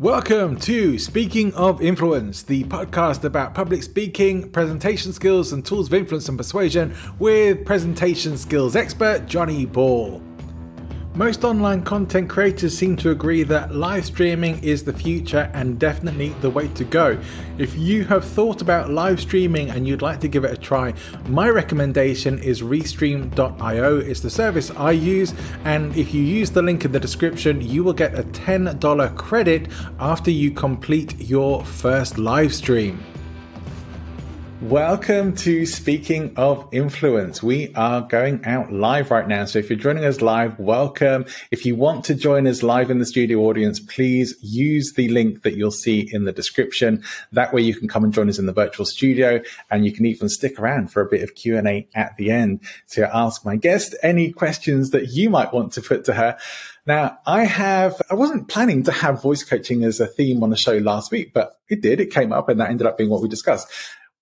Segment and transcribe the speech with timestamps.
[0.00, 5.94] Welcome to Speaking of Influence, the podcast about public speaking, presentation skills, and tools of
[5.94, 10.22] influence and persuasion with presentation skills expert Johnny Ball.
[11.18, 16.28] Most online content creators seem to agree that live streaming is the future and definitely
[16.42, 17.18] the way to go.
[17.58, 20.94] If you have thought about live streaming and you'd like to give it a try,
[21.26, 23.98] my recommendation is Restream.io.
[23.98, 27.82] It's the service I use, and if you use the link in the description, you
[27.82, 29.66] will get a $10 credit
[29.98, 33.02] after you complete your first live stream.
[34.62, 37.44] Welcome to Speaking of Influence.
[37.44, 39.44] We are going out live right now.
[39.44, 41.26] So if you're joining us live, welcome.
[41.52, 45.42] If you want to join us live in the studio audience, please use the link
[45.42, 47.04] that you'll see in the description.
[47.30, 50.06] That way you can come and join us in the virtual studio and you can
[50.06, 53.94] even stick around for a bit of Q&A at the end to ask my guest
[54.02, 56.36] any questions that you might want to put to her.
[56.84, 60.56] Now, I have, I wasn't planning to have voice coaching as a theme on the
[60.56, 62.00] show last week, but it did.
[62.00, 63.68] It came up and that ended up being what we discussed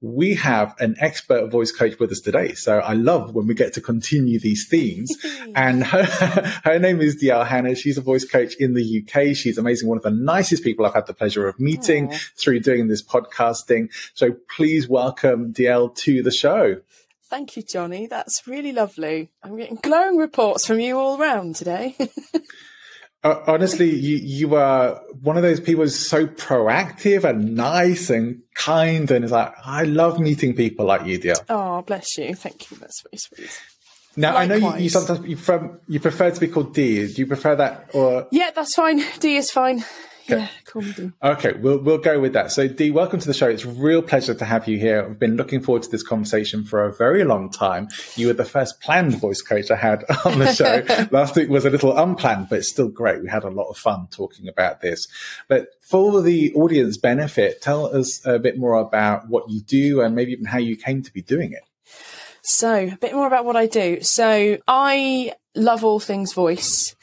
[0.00, 2.52] we have an expert voice coach with us today.
[2.54, 5.10] So I love when we get to continue these themes.
[5.54, 6.04] and her,
[6.64, 7.74] her name is Diel Hannah.
[7.74, 9.34] She's a voice coach in the UK.
[9.34, 9.88] She's amazing.
[9.88, 12.38] One of the nicest people I've had the pleasure of meeting Aww.
[12.38, 13.88] through doing this podcasting.
[14.14, 16.80] So please welcome Diel to the show.
[17.28, 18.06] Thank you, Johnny.
[18.06, 19.30] That's really lovely.
[19.42, 21.96] I'm getting glowing reports from you all round today.
[23.26, 28.40] Uh, honestly, you you are one of those people who's so proactive and nice and
[28.54, 31.34] kind, and it's like I love meeting people like you, dear.
[31.48, 32.36] Oh, bless you.
[32.36, 32.76] Thank you.
[32.76, 33.60] That's very sweet.
[34.14, 34.62] Now Likewise.
[34.62, 37.04] I know you, you sometimes you, from, you prefer to be called D.
[37.12, 38.28] Do you prefer that or?
[38.30, 39.02] Yeah, that's fine.
[39.18, 39.84] D is fine.
[40.28, 40.48] Okay.
[40.74, 41.12] Yeah, D.
[41.22, 42.50] Okay, we'll we'll go with that.
[42.50, 43.48] So Dee, welcome to the show.
[43.48, 45.04] It's a real pleasure to have you here.
[45.04, 47.88] I've been looking forward to this conversation for a very long time.
[48.16, 50.84] You were the first planned voice coach I had on the show.
[51.12, 53.22] Last week was a little unplanned, but it's still great.
[53.22, 55.06] We had a lot of fun talking about this.
[55.46, 60.16] But for the audience benefit, tell us a bit more about what you do and
[60.16, 61.62] maybe even how you came to be doing it.
[62.42, 64.00] So, a bit more about what I do.
[64.02, 66.95] So, I love all things voice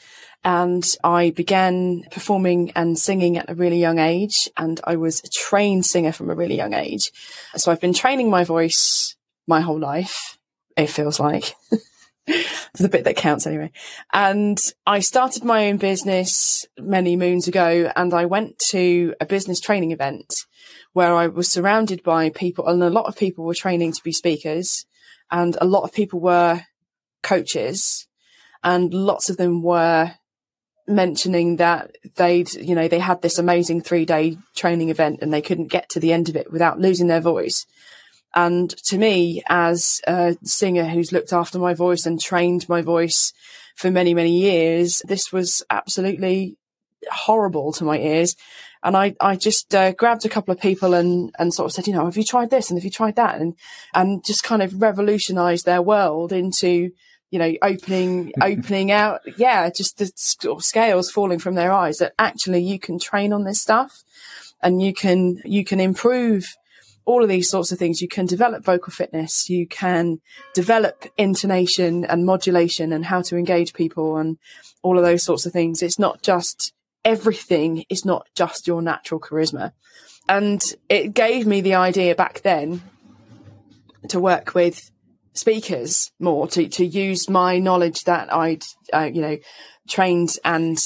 [0.44, 5.28] and I began performing and singing at a really young age and I was a
[5.28, 7.10] trained singer from a really young age.
[7.56, 9.16] So I've been training my voice
[9.46, 10.38] my whole life.
[10.76, 11.54] It feels like
[12.26, 13.72] the bit that counts anyway.
[14.12, 19.60] And I started my own business many moons ago and I went to a business
[19.60, 20.34] training event
[20.92, 24.12] where I was surrounded by people and a lot of people were training to be
[24.12, 24.84] speakers
[25.30, 26.62] and a lot of people were
[27.22, 28.06] coaches
[28.62, 30.14] and lots of them were
[30.86, 35.42] mentioning that they'd, you know, they had this amazing three day training event and they
[35.42, 37.66] couldn't get to the end of it without losing their voice.
[38.34, 43.32] And to me, as a singer who's looked after my voice and trained my voice
[43.76, 46.56] for many, many years, this was absolutely
[47.10, 48.34] horrible to my ears.
[48.82, 51.86] And I, I just uh, grabbed a couple of people and, and sort of said,
[51.86, 53.40] you know, have you tried this and have you tried that?
[53.40, 53.54] And,
[53.94, 56.90] and just kind of revolutionized their world into
[57.30, 59.20] you know, opening, opening out.
[59.36, 63.60] Yeah, just the scales falling from their eyes that actually you can train on this
[63.60, 64.02] stuff
[64.62, 66.44] and you can, you can improve
[67.06, 68.00] all of these sorts of things.
[68.00, 69.48] You can develop vocal fitness.
[69.48, 70.20] You can
[70.54, 74.38] develop intonation and modulation and how to engage people and
[74.82, 75.82] all of those sorts of things.
[75.82, 76.72] It's not just
[77.04, 77.84] everything.
[77.88, 79.72] It's not just your natural charisma.
[80.28, 82.82] And it gave me the idea back then
[84.08, 84.90] to work with
[85.34, 89.38] speakers more to, to use my knowledge that I'd, uh, you know,
[89.88, 90.78] trained and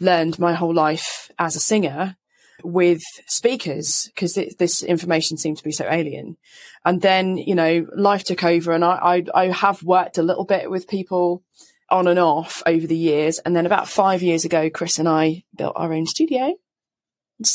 [0.00, 2.16] learned my whole life as a singer
[2.64, 6.36] with speakers because this information seemed to be so alien.
[6.84, 10.44] And then, you know, life took over and I, I, I have worked a little
[10.44, 11.42] bit with people
[11.90, 13.38] on and off over the years.
[13.40, 16.54] And then about five years ago, Chris and I built our own studio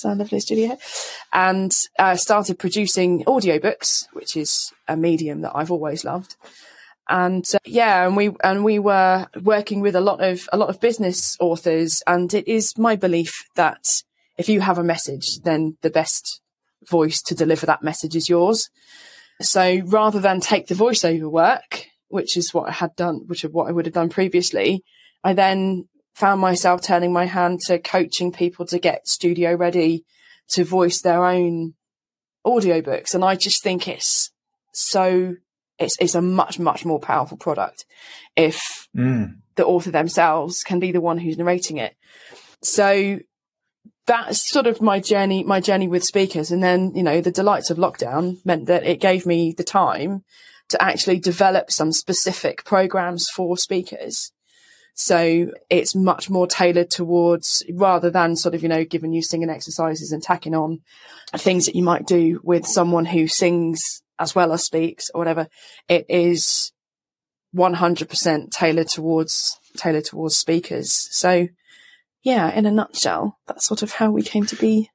[0.04, 0.78] Lovely studio.
[1.34, 6.36] And uh, started producing audiobooks, which is a medium that I've always loved.
[7.10, 10.70] And uh, yeah, and we and we were working with a lot of a lot
[10.70, 14.04] of business authors, and it is my belief that
[14.38, 16.42] if you have a message, then the best
[16.90, 18.70] voice to deliver that message is yours.
[19.42, 23.52] So rather than take the voiceover work, which is what I had done, which is
[23.52, 24.84] what I would have done previously,
[25.24, 25.88] I then
[26.18, 30.04] found myself turning my hand to coaching people to get studio ready
[30.50, 31.76] to voice their own
[32.44, 33.14] audiobooks.
[33.14, 34.32] And I just think it's
[34.74, 35.36] so,
[35.78, 37.86] it's, it's a much, much more powerful product
[38.36, 38.60] if
[38.98, 39.36] mm.
[39.58, 41.96] the author themselves can be the one who's narrating it.
[42.64, 43.20] So
[44.08, 46.50] that's sort of my journey, my journey with speakers.
[46.50, 50.24] And then, you know, the delights of lockdown meant that it gave me the time
[50.70, 54.32] to actually develop some specific programs for speakers
[55.00, 59.50] so it's much more tailored towards rather than sort of, you know, giving you singing
[59.50, 60.80] exercises and tacking on
[61.36, 65.48] things that you might do with someone who sings as well as speaks or whatever.
[65.88, 66.72] It is
[67.56, 71.08] 100% tailored towards, tailored towards speakers.
[71.12, 71.48] So
[72.24, 74.90] yeah, in a nutshell, that's sort of how we came to be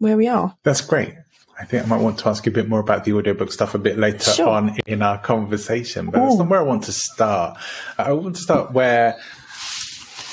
[0.00, 0.56] where we are.
[0.64, 1.14] That's great.
[1.60, 3.76] I think I might want to ask you a bit more about the audiobook stuff
[3.76, 4.48] a bit later sure.
[4.48, 6.24] on in our conversation, but Ooh.
[6.24, 7.56] that's not where I want to start.
[7.96, 9.16] I want to start where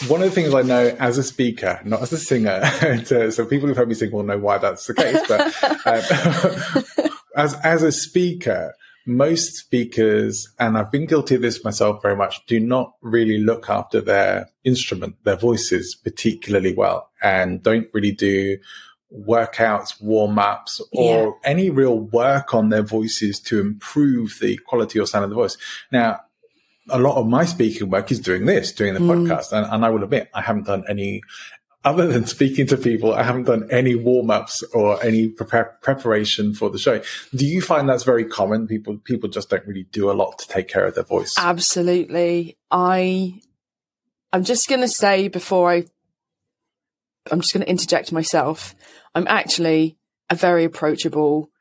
[0.07, 2.63] one of the things I know as a speaker, not as a singer,
[3.31, 5.19] so people who've heard me sing will know why that's the case.
[5.27, 8.73] But um, as as a speaker,
[9.05, 13.69] most speakers, and I've been guilty of this myself very much, do not really look
[13.69, 18.57] after their instrument, their voices particularly well, and don't really do
[19.13, 21.49] workouts, warm ups, or yeah.
[21.49, 25.57] any real work on their voices to improve the quality or sound of the voice.
[25.91, 26.21] Now,
[26.89, 29.27] a lot of my speaking work is doing this, doing the mm.
[29.27, 29.51] podcast.
[29.51, 31.21] And, and I will admit, I haven't done any,
[31.83, 36.53] other than speaking to people, I haven't done any warm ups or any pre- preparation
[36.53, 37.01] for the show.
[37.33, 38.67] Do you find that's very common?
[38.67, 41.33] People, people just don't really do a lot to take care of their voice.
[41.37, 42.57] Absolutely.
[42.69, 43.39] I,
[44.33, 45.85] I'm just going to say before I,
[47.31, 48.75] I'm just going to interject myself.
[49.13, 49.97] I'm actually
[50.29, 51.51] a very approachable,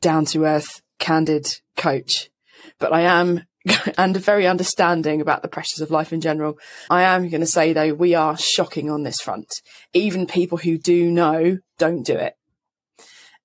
[0.00, 2.30] down to earth, candid coach,
[2.78, 3.44] but I am
[3.98, 6.58] and very understanding about the pressures of life in general.
[6.88, 9.52] I am going to say though, we are shocking on this front.
[9.92, 12.34] Even people who do know don't do it.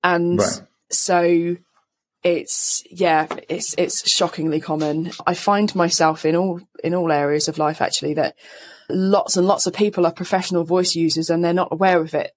[0.03, 0.61] And right.
[0.89, 1.57] so
[2.23, 5.11] it's, yeah, it's, it's shockingly common.
[5.25, 8.35] I find myself in all, in all areas of life actually that
[8.89, 12.31] lots and lots of people are professional voice users and they're not aware of it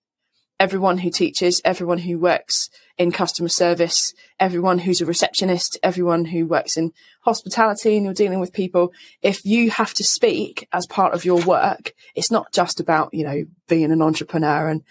[0.61, 2.69] everyone who teaches, everyone who works
[2.99, 6.93] in customer service, everyone who's a receptionist, everyone who works in
[7.23, 8.93] hospitality and you're dealing with people.
[9.23, 13.25] If you have to speak as part of your work, it's not just about, you
[13.25, 14.83] know, being an entrepreneur and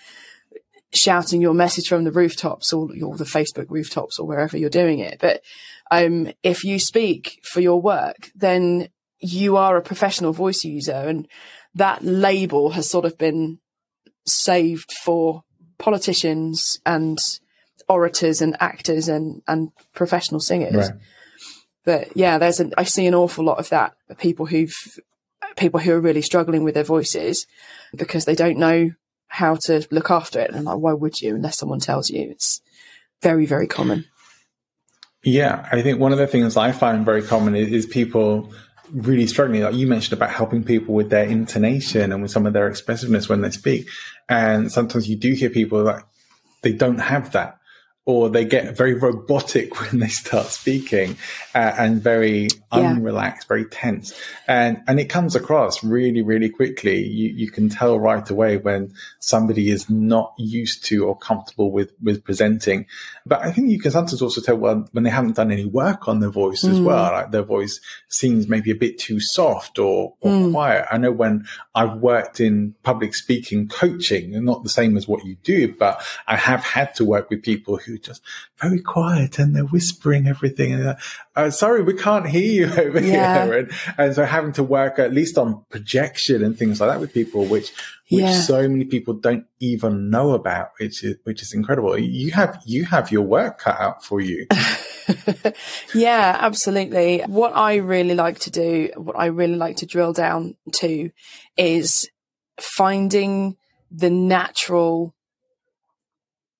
[0.94, 5.00] shouting your message from the rooftops or, or the Facebook rooftops or wherever you're doing
[5.00, 5.18] it.
[5.20, 5.42] But,
[5.92, 8.88] um, if you speak for your work, then
[9.20, 11.28] you are a professional voice user and
[11.76, 13.60] that label has sort of been
[14.26, 15.44] saved for
[15.78, 17.18] politicians and
[17.88, 20.90] orators and actors and, and professional singers.
[20.92, 21.00] Right.
[21.86, 23.94] But yeah, there's an, I see an awful lot of that.
[24.18, 24.74] People who've,
[25.56, 27.48] people who are really struggling with their voices
[27.96, 28.92] because they don't know
[29.28, 30.52] how to look after it.
[30.52, 32.30] And like, why would you unless someone tells you?
[32.30, 32.62] It's
[33.22, 34.06] very, very common.
[35.24, 35.68] Yeah.
[35.72, 38.52] I think one of the things I find very common is, is people
[38.92, 39.62] really struggling.
[39.62, 43.30] Like you mentioned about helping people with their intonation and with some of their expressiveness
[43.30, 43.88] when they speak.
[44.28, 46.04] And sometimes you do hear people like
[46.64, 47.58] they don't have that
[48.08, 51.18] or they get very robotic when they start speaking
[51.54, 52.96] uh, and very yeah.
[52.96, 54.18] unrelaxed, very tense.
[54.48, 57.04] And, and it comes across really, really quickly.
[57.04, 61.92] You, you can tell right away when somebody is not used to or comfortable with,
[62.02, 62.86] with presenting.
[63.26, 66.08] But I think you can sometimes also tell when, when they haven't done any work
[66.08, 66.72] on their voice mm.
[66.72, 67.12] as well.
[67.12, 70.54] Like their voice seems maybe a bit too soft or, or mm.
[70.54, 70.86] quiet.
[70.90, 71.46] I know when
[71.76, 76.38] I've worked in public speaking coaching, not the same as what you do, but I
[76.38, 78.22] have had to work with people who just
[78.58, 80.74] very quiet and they're whispering everything.
[80.74, 80.98] And
[81.36, 83.46] uh, sorry, we can't hear you over yeah.
[83.46, 83.54] here.
[83.58, 87.14] And, and, so having to work at least on projection and things like that with
[87.14, 87.72] people, which,
[88.10, 88.42] which yeah.
[88.42, 91.98] so many people don't even know about, which is, which is incredible.
[91.98, 94.48] You have, you have your work cut out for you.
[95.96, 97.22] yeah, absolutely.
[97.22, 101.12] What I really like to do, what I really like to drill down to
[101.58, 102.10] is
[102.60, 103.58] finding
[103.92, 105.14] the natural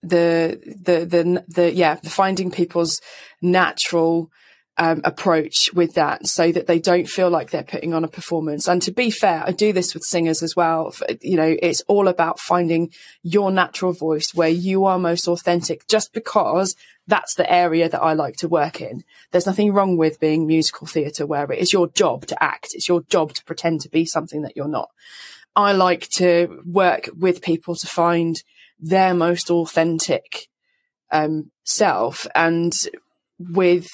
[0.04, 3.02] the the the the yeah finding people's
[3.42, 4.32] natural
[4.78, 8.68] um, approach with that so that they don't feel like they're putting on a performance.
[8.68, 10.94] And to be fair, I do this with singers as well.
[11.22, 12.92] You know, it's all about finding
[13.24, 16.76] your natural voice where you are most authentic just because
[17.08, 19.04] that's the area that I like to work in.
[19.32, 22.70] There's nothing wrong with being musical theatre where it is your job to act.
[22.74, 24.90] It's your job to pretend to be something that you're not.
[25.56, 28.44] I like to work with people to find
[28.80, 30.48] their most authentic
[31.12, 32.74] um, self and
[33.40, 33.88] with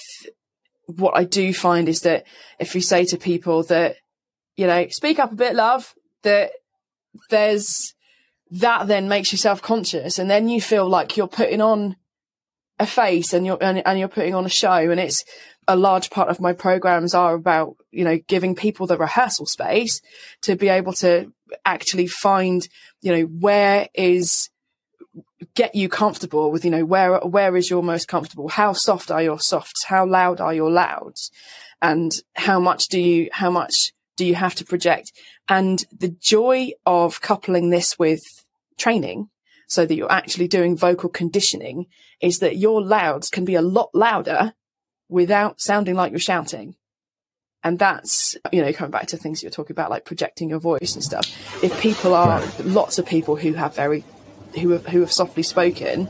[0.88, 2.26] what I do find is that
[2.60, 3.96] if you say to people that,
[4.56, 6.52] you know, speak up a bit, love, that
[7.30, 7.94] there's
[8.52, 11.96] that then makes you self conscious and then you feel like you're putting on
[12.80, 14.92] a face and you're, and, and you're putting on a show.
[14.92, 15.24] And it's
[15.68, 20.02] a large part of my programs are about, you know, giving people the rehearsal space
[20.42, 21.32] to be able to
[21.66, 22.68] actually find,
[23.02, 24.50] you know, where is
[25.56, 28.50] get you comfortable with, you know, where, where is your most comfortable?
[28.50, 29.86] How soft are your softs?
[29.86, 31.32] How loud are your louds?
[31.82, 35.12] And how much do you, how much do you have to project?
[35.48, 38.24] And the joy of coupling this with
[38.78, 39.30] training
[39.68, 41.88] so that you're actually doing vocal conditioning
[42.22, 44.54] is that your louds can be a lot louder
[45.10, 46.76] without sounding like you're shouting.
[47.66, 50.96] And that's, you know, coming back to things you're talking about, like projecting your voice
[50.96, 51.64] and stuff.
[51.64, 54.04] If people are, lots of people who have very
[54.60, 56.10] who have, who have softly spoken,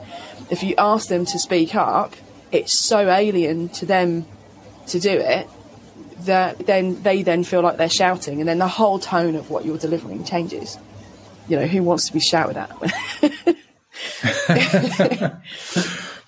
[0.50, 2.16] if you ask them to speak up,
[2.52, 4.26] it's so alien to them
[4.88, 5.48] to do it
[6.20, 9.66] that then they then feel like they're shouting, and then the whole tone of what
[9.66, 10.78] you're delivering changes.
[11.48, 12.72] You know, who wants to be shouted at?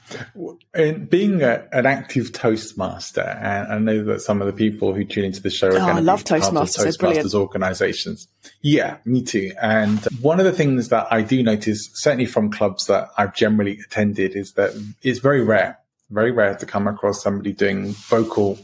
[0.73, 5.03] in being a, an active Toastmaster, and I know that some of the people who
[5.03, 8.27] tune into the show are oh, going to love be Toastmasters, Toastmasters organizations.
[8.61, 9.51] Yeah, me too.
[9.61, 13.79] And one of the things that I do notice, certainly from clubs that I've generally
[13.85, 14.71] attended, is that
[15.01, 18.59] it's very rare, very rare to come across somebody doing vocal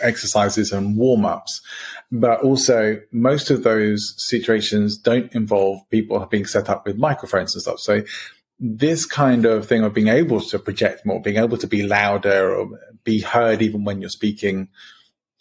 [0.00, 1.60] exercises and warm ups.
[2.12, 7.62] But also, most of those situations don't involve people being set up with microphones and
[7.62, 7.80] stuff.
[7.80, 8.02] So
[8.58, 12.54] this kind of thing of being able to project more, being able to be louder
[12.54, 12.68] or
[13.02, 14.68] be heard even when you're speaking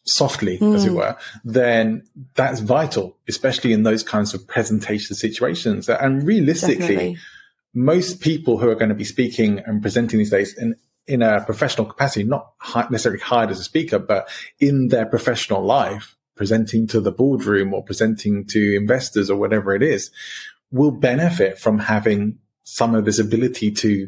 [0.05, 0.75] softly, mm.
[0.75, 0.97] as it hmm.
[0.97, 2.03] were, then
[2.35, 5.87] that's vital, especially in those kinds of presentation situations.
[5.87, 7.17] And realistically, Definitely.
[7.73, 10.75] most people who are going to be speaking and presenting these days in,
[11.07, 12.51] in a professional capacity, not
[12.89, 14.27] necessarily hired as a speaker, but
[14.59, 19.83] in their professional life, presenting to the boardroom or presenting to investors or whatever it
[19.83, 20.11] is,
[20.71, 24.07] will benefit from having some of this ability to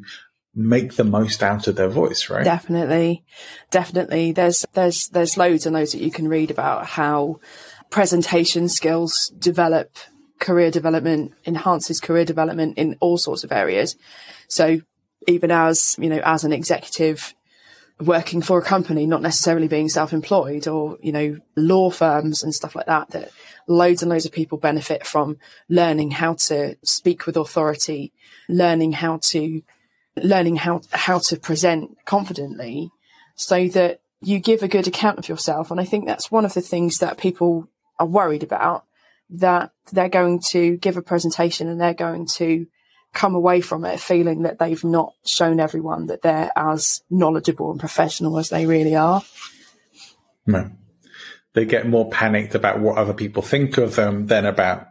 [0.54, 2.46] make the most out of their voice, right?
[2.46, 3.24] Definitely.
[3.72, 4.32] Definitely.
[4.32, 7.40] There's, there's, there's loads and loads that you can read about how
[7.90, 9.98] presentation skills develop
[10.40, 13.98] career development, enhances career development in all sorts of areas.
[14.48, 14.80] So
[15.28, 17.34] even as, you know, as an executive
[18.00, 22.76] working for a company, not necessarily being self-employed or, you know, law firms and stuff
[22.76, 23.32] like that, that
[23.68, 25.38] loads and loads of people benefit from
[25.70, 28.12] learning how to speak with authority,
[28.50, 29.62] learning how to,
[30.18, 32.92] learning how, how to present confidently
[33.36, 35.72] so that you give a good account of yourself.
[35.72, 38.86] And I think that's one of the things that people are worried about
[39.30, 42.68] that they're going to give a presentation and they're going to
[43.16, 47.80] come away from it feeling that they've not shown everyone that they're as knowledgeable and
[47.80, 49.24] professional as they really are.
[50.46, 50.70] No.
[51.54, 54.90] They get more panicked about what other people think of them than about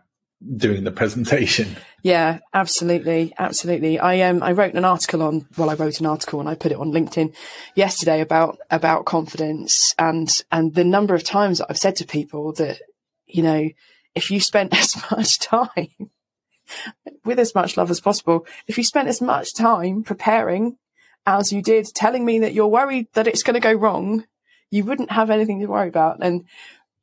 [0.56, 1.76] doing the presentation.
[2.02, 3.98] Yeah, absolutely, absolutely.
[3.98, 6.72] I um I wrote an article on well, I wrote an article and I put
[6.72, 7.34] it on LinkedIn
[7.74, 12.52] yesterday about about confidence and and the number of times that I've said to people
[12.54, 12.80] that
[13.26, 13.70] you know
[14.14, 16.10] if you spent as much time
[17.24, 18.46] with as much love as possible.
[18.66, 20.76] If you spent as much time preparing
[21.26, 24.24] as you did telling me that you're worried that it's going to go wrong,
[24.70, 26.18] you wouldn't have anything to worry about.
[26.20, 26.44] And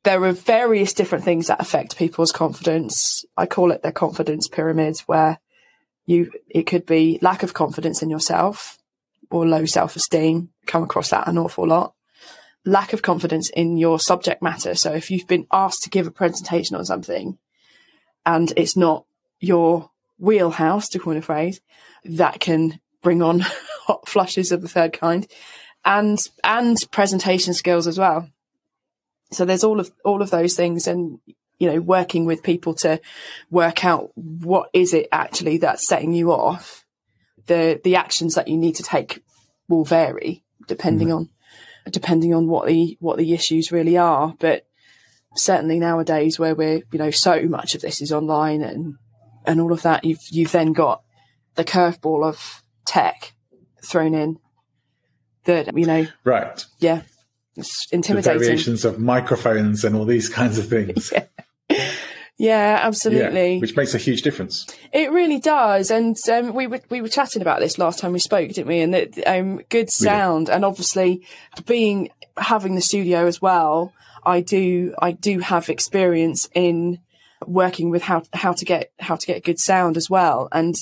[0.04, 3.24] there are various different things that affect people's confidence.
[3.36, 5.38] I call it their confidence pyramids where
[6.06, 8.78] you, it could be lack of confidence in yourself
[9.30, 10.50] or low self esteem.
[10.66, 11.94] Come across that an awful lot.
[12.64, 14.74] Lack of confidence in your subject matter.
[14.74, 17.38] So if you've been asked to give a presentation on something
[18.24, 19.04] and it's not
[19.42, 21.60] your wheelhouse, to coin a phrase,
[22.04, 23.40] that can bring on
[23.86, 25.26] hot flushes of the third kind
[25.84, 28.28] and, and presentation skills as well.
[29.32, 31.18] So there's all of, all of those things and,
[31.58, 33.00] you know, working with people to
[33.50, 36.86] work out what is it actually that's setting you off.
[37.46, 39.22] The, the actions that you need to take
[39.68, 41.16] will vary depending mm-hmm.
[41.16, 44.34] on, depending on what the, what the issues really are.
[44.38, 44.66] But
[45.34, 48.96] certainly nowadays where we're, you know, so much of this is online and
[49.46, 51.02] and all of that, you've you've then got
[51.54, 53.34] the curveball of tech
[53.84, 54.38] thrown in.
[55.44, 56.64] That you know, right?
[56.78, 57.02] Yeah,
[57.56, 58.38] It's intimidating.
[58.38, 61.12] The variations of microphones and all these kinds of things.
[61.12, 61.26] yeah.
[62.38, 62.78] yeah.
[62.80, 63.54] absolutely.
[63.54, 64.66] Yeah, which makes a huge difference.
[64.92, 65.90] It really does.
[65.90, 68.80] And um, we were we were chatting about this last time we spoke, didn't we?
[68.80, 71.26] And that um, good sound, and obviously
[71.66, 73.92] being having the studio as well.
[74.24, 77.00] I do I do have experience in
[77.48, 80.74] working with how how to get how to get good sound as well, and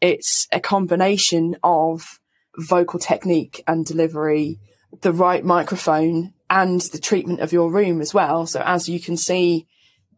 [0.00, 2.18] it's a combination of
[2.58, 4.58] vocal technique and delivery,
[5.02, 8.46] the right microphone, and the treatment of your room as well.
[8.46, 9.66] So as you can see,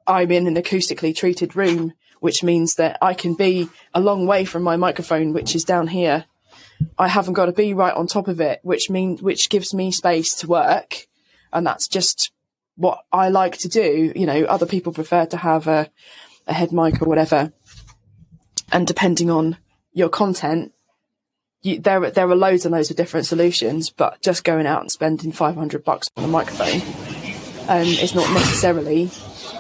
[0.07, 4.45] I'm in an acoustically treated room, which means that I can be a long way
[4.45, 6.25] from my microphone, which is down here.
[6.97, 9.91] I haven't got to be right on top of it, which means which gives me
[9.91, 11.07] space to work,
[11.53, 12.31] and that's just
[12.79, 14.13] what I like to do.
[14.15, 15.91] You know, other people prefer to have a,
[16.47, 17.53] a head mic or whatever,
[18.73, 19.59] and depending on
[19.93, 20.73] your content,
[21.61, 24.91] you, there there are loads and loads of different solutions, but just going out and
[24.91, 26.81] spending five hundred bucks on a microphone
[27.69, 29.11] um, is not necessarily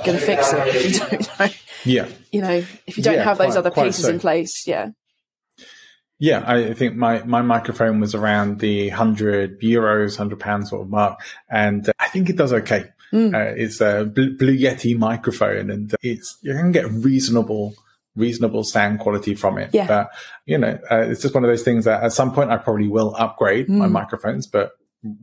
[0.05, 1.49] going to fix it if you don't know.
[1.85, 4.11] Yeah, you know, if you don't yeah, have those quite, other pieces so.
[4.11, 4.91] in place, yeah.
[6.21, 10.89] Yeah, I think my, my microphone was around the hundred euros, hundred pounds sort of
[10.89, 12.87] mark, and uh, I think it does okay.
[13.13, 13.35] Mm.
[13.35, 17.75] Uh, it's a Blue Yeti microphone, and it's you can get reasonable
[18.19, 19.71] reasonable sound quality from it.
[19.73, 19.87] Yeah.
[19.87, 20.11] But,
[20.45, 22.89] you know, uh, it's just one of those things that at some point I probably
[22.89, 23.77] will upgrade mm.
[23.77, 24.73] my microphones, but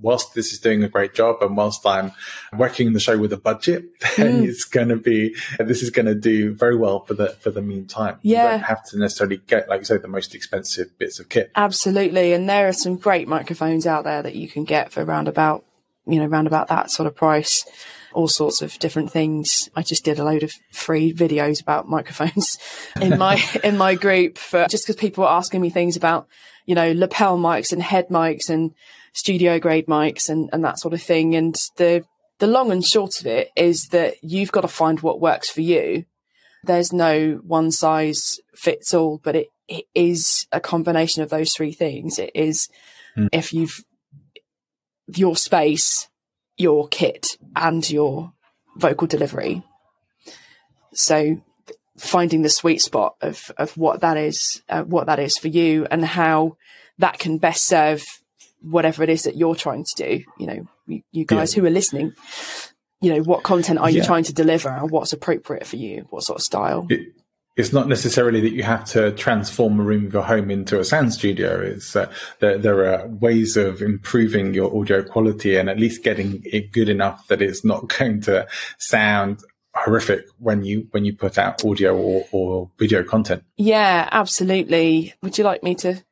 [0.02, 2.14] whilst this is doing a great job and whilst I'm
[2.58, 3.84] working the show with a budget,
[4.18, 4.48] then mm.
[4.48, 7.62] it's going to be, this is going to do very well for the, for the
[7.62, 8.18] meantime.
[8.22, 8.44] Yeah.
[8.44, 11.52] You don't have to necessarily get, like you say, the most expensive bits of kit.
[11.56, 12.32] Absolutely.
[12.32, 15.65] And there are some great microphones out there that you can get for around about,
[16.08, 17.66] you know, around about that sort of price
[18.16, 19.70] all sorts of different things.
[19.76, 22.58] I just did a load of free videos about microphones
[23.00, 26.28] in my in my group for just because people were asking me things about,
[26.66, 28.74] you know, lapel mics and head mics and
[29.14, 31.36] studio grade mics and, and that sort of thing.
[31.36, 32.06] And the
[32.40, 35.62] the long and short of it is that you've got to find what works for
[35.62, 36.06] you.
[36.64, 41.72] There's no one size fits all, but it, it is a combination of those three
[41.72, 42.18] things.
[42.18, 42.68] It is
[43.16, 43.30] mm.
[43.32, 43.84] if you've
[45.08, 46.08] your space
[46.58, 48.34] your kit and your
[48.78, 49.64] vocal delivery.
[50.94, 51.42] So
[51.98, 55.86] finding the sweet spot of, of what that is, uh, what that is for you
[55.92, 56.58] and how
[56.98, 58.04] that can best serve
[58.62, 60.24] whatever it is that you're trying to do.
[60.40, 61.62] You know, you, you guys yeah.
[61.62, 62.14] who are listening,
[63.02, 66.08] you know, what content are you trying to deliver and what's appropriate for you?
[66.10, 66.88] What sort of style?
[66.90, 67.14] It,
[67.56, 70.84] it's not necessarily that you have to transform a room of your home into a
[70.84, 71.62] sound studio.
[71.62, 76.42] It's uh, there, there, are ways of improving your audio quality and at least getting
[76.46, 79.42] it good enough that it's not going to sound
[79.74, 83.44] horrific when you when you put out audio or, or video content.
[83.58, 85.14] Yeah, absolutely.
[85.22, 86.04] Would you like me to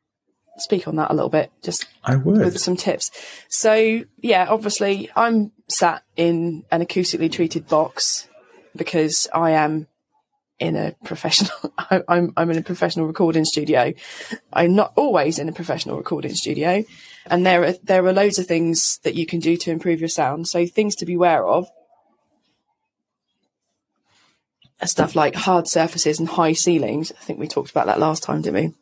[0.58, 1.52] speak on that a little bit?
[1.62, 3.12] Just I would with some tips.
[3.50, 8.30] So yeah, obviously I'm sat in an acoustically treated box
[8.76, 9.88] because I am
[10.60, 11.52] in a professional
[12.08, 13.94] I'm I'm in a professional recording studio.
[14.52, 16.84] I'm not always in a professional recording studio.
[17.26, 20.10] And there are there are loads of things that you can do to improve your
[20.10, 20.48] sound.
[20.48, 21.68] So things to be aware of
[24.82, 27.12] are stuff like hard surfaces and high ceilings.
[27.12, 28.74] I think we talked about that last time, didn't we?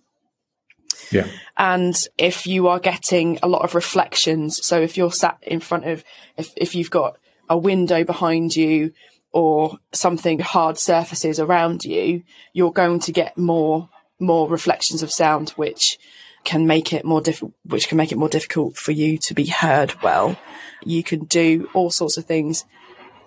[1.11, 1.27] Yeah.
[1.57, 5.85] And if you are getting a lot of reflections, so if you're sat in front
[5.85, 6.03] of
[6.37, 7.17] if if you've got
[7.49, 8.93] a window behind you
[9.31, 13.89] or something hard surfaces around you, you're going to get more
[14.19, 15.97] more reflections of sound, which
[16.43, 19.45] can make it more diff- which can make it more difficult for you to be
[19.45, 20.37] heard well.
[20.83, 22.65] You can do all sorts of things.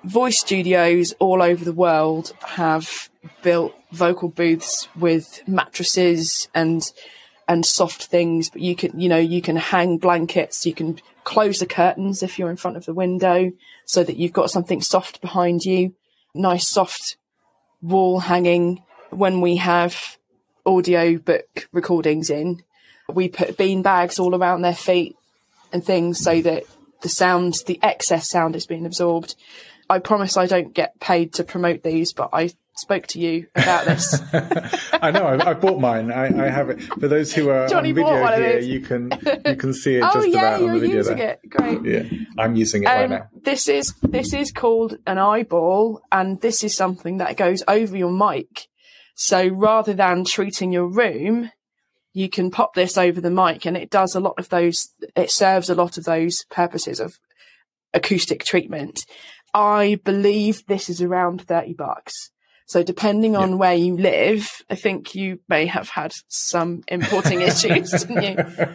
[0.05, 3.09] Voice studios all over the world have
[3.43, 6.93] built vocal booths with mattresses and
[7.47, 11.59] and soft things, but you can you know you can hang blankets, you can close
[11.59, 13.53] the curtains if you're in front of the window
[13.85, 15.95] so that you've got something soft behind you.
[16.35, 17.17] Nice soft
[17.83, 20.19] wall hanging when we have
[20.67, 22.63] audio book recordings in.
[23.13, 25.17] We put bean bags all around their feet
[25.73, 26.65] and things so that
[27.03, 29.35] the sound, the excess sound is being absorbed.
[29.89, 33.87] I promise I don't get paid to promote these, but I spoke to you about
[33.87, 34.21] this.
[34.93, 35.25] I know.
[35.25, 36.11] I, I, bought mine.
[36.11, 36.83] I, I, have it.
[36.83, 39.11] For those who are Johnny on video here, you can
[39.47, 40.97] you can see it oh, just yeah, about on the video.
[40.97, 41.39] Using there.
[41.43, 41.51] it.
[41.51, 41.85] Great.
[41.85, 43.29] Yeah, I'm using it um, right now.
[43.43, 48.13] This is this is called an eyeball, and this is something that goes over your
[48.13, 48.67] mic.
[49.15, 51.51] So rather than treating your room,
[52.13, 54.91] you can pop this over the mic, and it does a lot of those.
[55.17, 57.19] It serves a lot of those purposes of
[57.93, 59.01] acoustic treatment.
[59.53, 62.33] I believe this is around thirty bucks
[62.66, 63.57] So depending on yeah.
[63.57, 68.66] where you live, I think you may have had some importing issues, didn't you?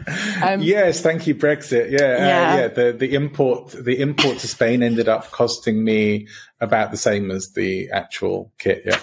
[0.44, 1.92] Um, yes, thank you, Brexit.
[1.92, 2.52] Yeah, uh, yeah.
[2.52, 2.68] Uh, yeah.
[2.68, 6.28] The the import the import to Spain ended up costing me
[6.62, 8.84] about the same as the actual kit.
[8.86, 9.00] Yeah.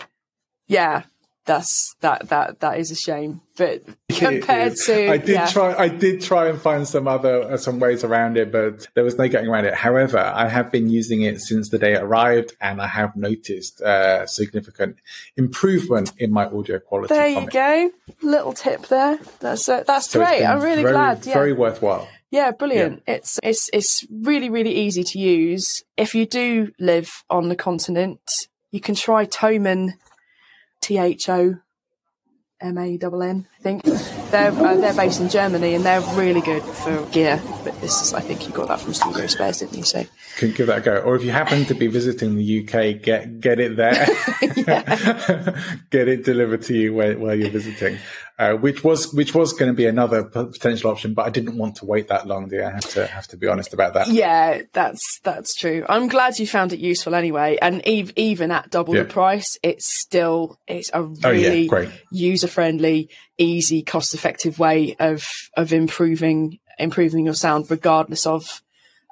[0.68, 1.02] Yeah,
[1.46, 3.40] that's that that that is a shame.
[3.56, 5.46] But compared to, I did yeah.
[5.46, 9.04] try, I did try and find some other uh, some ways around it, but there
[9.04, 9.74] was no getting around it.
[9.74, 13.80] However, I have been using it since the day it arrived, and I have noticed
[13.80, 14.96] uh, significant
[15.36, 17.14] improvement in my audio quality.
[17.14, 19.18] There you go, little tip there.
[19.40, 20.44] That's uh, that's so great.
[20.44, 21.24] I'm really very, glad.
[21.24, 21.34] Yeah.
[21.34, 22.08] Very worthwhile.
[22.30, 23.02] Yeah, brilliant.
[23.06, 23.14] Yeah.
[23.14, 25.82] It's it's it's really really easy to use.
[25.96, 28.20] If you do live on the continent,
[28.72, 29.94] you can try Thomann
[30.86, 31.56] T H O
[32.60, 33.48] M A N N.
[33.58, 33.82] I think
[34.30, 37.42] they're uh, they're based in Germany and they're really good for gear.
[37.64, 39.82] But this is, I think, you got that from Studio Spares, didn't you?
[39.82, 40.04] So
[40.36, 40.96] can give that a go.
[40.98, 44.06] Or if you happen to be visiting the UK, get get it there,
[45.90, 47.98] get it delivered to you where, where you're visiting
[48.38, 51.76] uh, which was which was going to be another potential option, but I didn't want
[51.76, 52.48] to wait that long.
[52.48, 54.08] Do I have to have to be honest about that?
[54.08, 55.86] Yeah, that's that's true.
[55.88, 59.04] I'm glad you found it useful anyway, and even even at double yeah.
[59.04, 61.90] the price, it's still it's a really oh, yeah.
[62.10, 68.62] user friendly, easy, cost effective way of of improving improving your sound, regardless of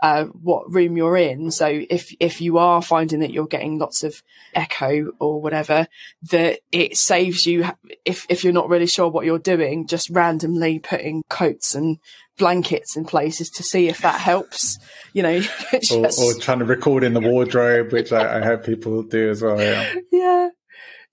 [0.05, 1.51] uh, what room you're in.
[1.51, 4.23] So if if you are finding that you're getting lots of
[4.55, 5.88] echo or whatever,
[6.31, 7.64] that it saves you
[8.05, 11.97] if if you're not really sure what you're doing, just randomly putting coats and
[12.37, 14.79] blankets in places to see if that helps.
[15.14, 15.90] You know, just...
[16.19, 19.40] or, or, trying to record in the wardrobe, which I, I have people do as
[19.40, 19.59] well.
[19.59, 19.95] Yeah.
[20.12, 20.49] yeah.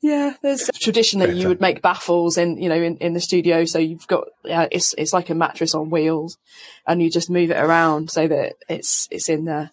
[0.02, 3.66] Yeah, there's traditionally you would make baffles in, you know, in, in the studio.
[3.66, 6.38] So you've got, yeah, it's, it's like a mattress on wheels
[6.88, 9.70] and you just move it around so that it's, it's in the,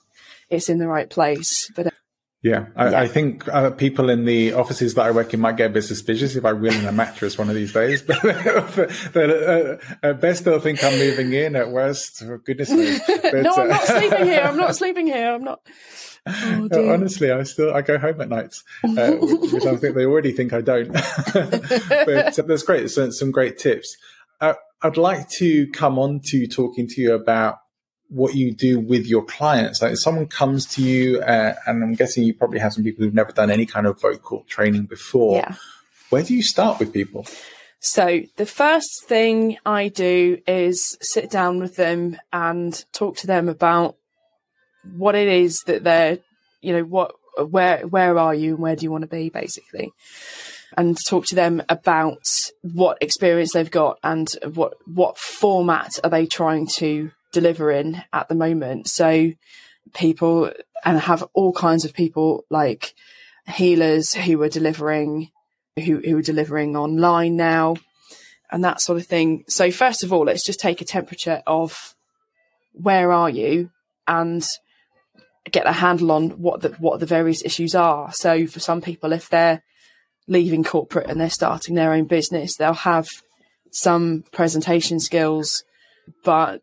[0.51, 1.71] it's in the right place.
[1.75, 1.91] But, uh,
[2.41, 3.01] yeah, I, yeah.
[3.01, 5.83] I think uh, people in the offices that I work in might get a bit
[5.83, 8.03] suspicious if I wheel in a mattress one of these days.
[9.13, 11.57] But uh, at best, they'll think I'm moving in.
[11.57, 13.03] At worst, for goodness sake.
[13.33, 14.41] no, I'm not uh, sleeping here.
[14.43, 15.33] I'm not sleeping here.
[15.35, 15.61] I'm not.
[16.27, 20.33] Oh, honestly, I still I go home at nights, uh, which I think they already
[20.33, 20.93] think I don't.
[20.93, 22.91] but that's great.
[22.91, 23.97] So, some great tips.
[24.41, 27.57] Uh, I'd like to come on to talking to you about
[28.09, 29.83] what you do with your clients.
[29.83, 33.05] Like if someone comes to you, uh, and I'm guessing you probably have some people
[33.05, 35.37] who've never done any kind of vocal training before.
[35.37, 35.55] Yeah.
[36.11, 37.27] Where do you start with people?
[37.81, 43.49] So the first thing I do is sit down with them and talk to them
[43.49, 43.97] about
[44.97, 46.19] what it is that they're,
[46.61, 47.15] you know, what,
[47.51, 49.93] where, where are you and where do you want to be basically?
[50.77, 52.23] And talk to them about
[52.63, 58.29] what experience they've got and what, what format are they trying to deliver in at
[58.29, 58.89] the moment.
[58.89, 59.33] So
[59.95, 60.53] people
[60.85, 62.95] and have all kinds of people like
[63.49, 65.31] healers who are delivering,
[65.77, 67.77] who, who are delivering online now
[68.51, 69.45] and that sort of thing.
[69.49, 71.95] So first of all, let's just take a temperature of
[72.73, 73.71] where are you
[74.07, 74.47] and
[75.51, 78.13] get a handle on what the what the various issues are.
[78.13, 79.63] So for some people, if they're
[80.27, 83.09] leaving corporate and they're starting their own business, they'll have
[83.73, 85.65] some presentation skills,
[86.25, 86.63] but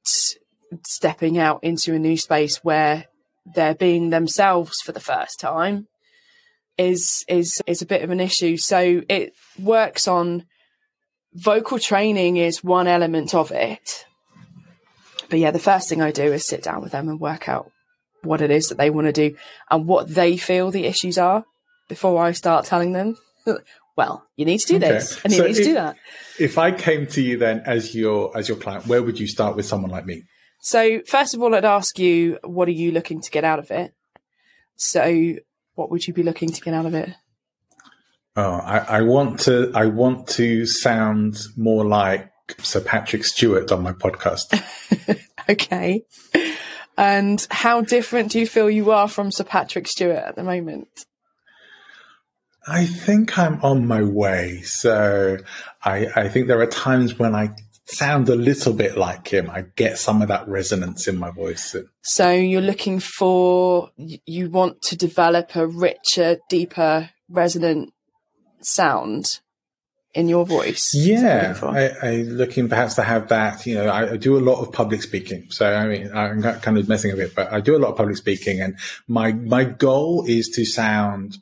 [0.85, 3.05] stepping out into a new space where
[3.45, 5.87] they're being themselves for the first time
[6.77, 8.57] is is is a bit of an issue.
[8.57, 10.45] So it works on
[11.33, 14.05] vocal training is one element of it.
[15.29, 17.71] But yeah, the first thing I do is sit down with them and work out
[18.23, 19.35] what it is that they want to do
[19.69, 21.45] and what they feel the issues are
[21.87, 23.17] before I start telling them,
[23.97, 24.89] well, you need to do okay.
[24.89, 25.95] this and you so need to if, do that.
[26.39, 29.55] If I came to you then as your as your client, where would you start
[29.55, 30.23] with someone like me?
[30.65, 33.69] So first of all, I'd ask you, what are you looking to get out of
[33.69, 33.93] it?
[34.75, 35.35] So
[35.75, 37.11] what would you be looking to get out of it?
[38.35, 42.31] Oh, I, I want to I want to sound more like
[42.63, 44.59] Sir Patrick Stewart on my podcast.
[45.49, 46.03] okay.
[46.97, 51.05] And how different do you feel you are from Sir Patrick Stewart at the moment?
[52.67, 54.61] I think I'm on my way.
[54.63, 55.37] So
[55.83, 57.53] I, I think there are times when I
[57.85, 59.49] sound a little bit like him.
[59.49, 61.75] I get some of that resonance in my voice.
[62.01, 67.93] So you're looking for, you want to develop a richer, deeper, resonant
[68.61, 69.39] sound
[70.15, 70.91] in your voice.
[70.93, 73.65] Yeah, I, I looking perhaps to have that.
[73.65, 76.77] You know, I, I, do a lot of public speaking, so I mean, I'm kind
[76.77, 79.65] of messing a bit, but I do a lot of public speaking, and my my
[79.65, 81.37] goal is to sound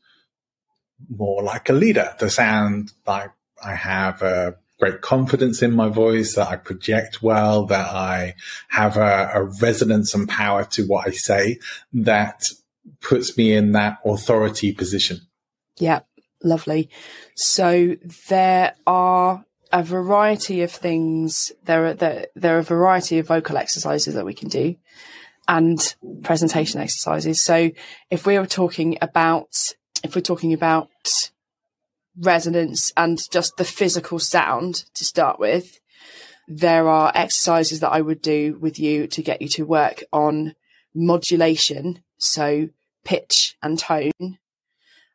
[1.08, 3.30] more like a leader, to sound like
[3.64, 8.36] I have a great confidence in my voice, that I project well, that I
[8.70, 11.60] have a, a resonance and power to what I say
[11.94, 12.46] that
[13.02, 15.20] puts me in that authority position.
[15.78, 16.02] Yeah,
[16.44, 16.90] Lovely.
[17.36, 17.96] So
[18.30, 21.54] there are a variety of things.
[21.64, 24.76] There are there, there are a variety of vocal exercises that we can do,
[25.48, 27.42] and presentation exercises.
[27.42, 27.72] So
[28.12, 29.56] if we were talking about
[30.04, 30.90] if we're talking about
[32.18, 35.80] resonance and just the physical sound to start with,
[36.48, 40.56] there are exercises that I would do with you to get you to work on
[40.94, 42.70] modulation, so
[43.04, 44.38] pitch and tone.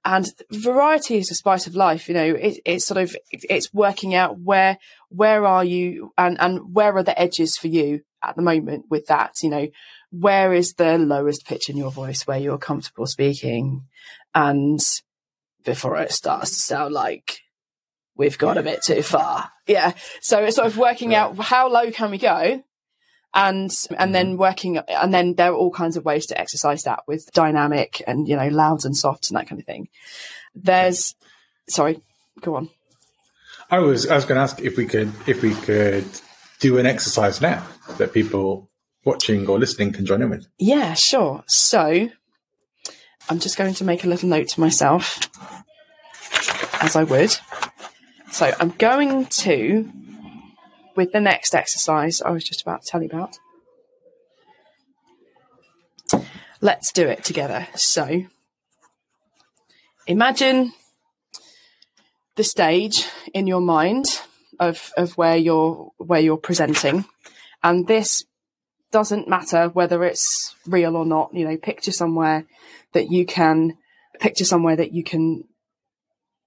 [0.05, 2.09] And variety is the spice of life.
[2.09, 4.79] You know, it, it's sort of it's working out where
[5.11, 9.07] where are you and and where are the edges for you at the moment with
[9.07, 9.35] that.
[9.43, 9.69] You know,
[10.11, 13.85] where is the lowest pitch in your voice where you're comfortable speaking,
[14.35, 14.81] and
[15.65, 17.41] before it starts to sound like
[18.17, 19.51] we've gone a bit too far.
[19.67, 19.93] Yeah.
[20.21, 22.63] So it's sort of working out how low can we go
[23.35, 24.41] and and then mm-hmm.
[24.41, 28.29] working and then there are all kinds of ways to exercise that with dynamic and
[28.29, 29.89] you know louds and softs and that kind of thing
[30.55, 31.15] there's
[31.69, 32.01] sorry
[32.41, 32.71] go on
[33.71, 36.07] i was i was going to ask if we could if we could
[36.59, 37.65] do an exercise now
[37.99, 38.69] that people
[39.05, 42.09] watching or listening can join in with yeah sure so
[43.29, 45.21] i'm just going to make a little note to myself
[46.83, 47.35] as i would
[48.31, 49.91] so i'm going to
[50.99, 53.39] with the next exercise I was just about to tell you about.
[56.61, 57.69] Let's do it together.
[57.77, 58.25] So
[60.09, 60.73] imagine
[62.35, 64.07] the stage in your mind
[64.59, 67.05] of, of where you're where you're presenting.
[67.63, 68.25] And this
[68.91, 72.45] doesn't matter whether it's real or not, you know, picture somewhere
[72.93, 73.77] that you can
[74.21, 75.45] picture somewhere that you can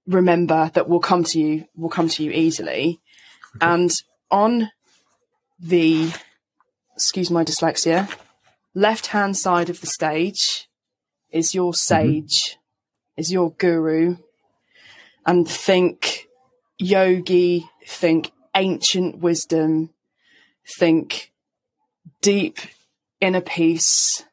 [0.07, 2.99] remember that will come to you will come to you easily.
[3.55, 3.65] Okay.
[3.65, 3.91] And
[4.29, 4.71] on
[5.59, 6.11] the,
[6.95, 8.13] excuse my dyslexia,
[8.73, 10.67] left hand side of the stage
[11.31, 12.11] is your mm-hmm.
[12.11, 13.21] sage, mm-hmm.
[13.21, 14.17] is your guru,
[15.25, 16.27] and think
[16.77, 19.91] yogi, think ancient wisdom,
[20.77, 21.31] think
[22.21, 22.59] deep
[23.19, 24.23] inner peace,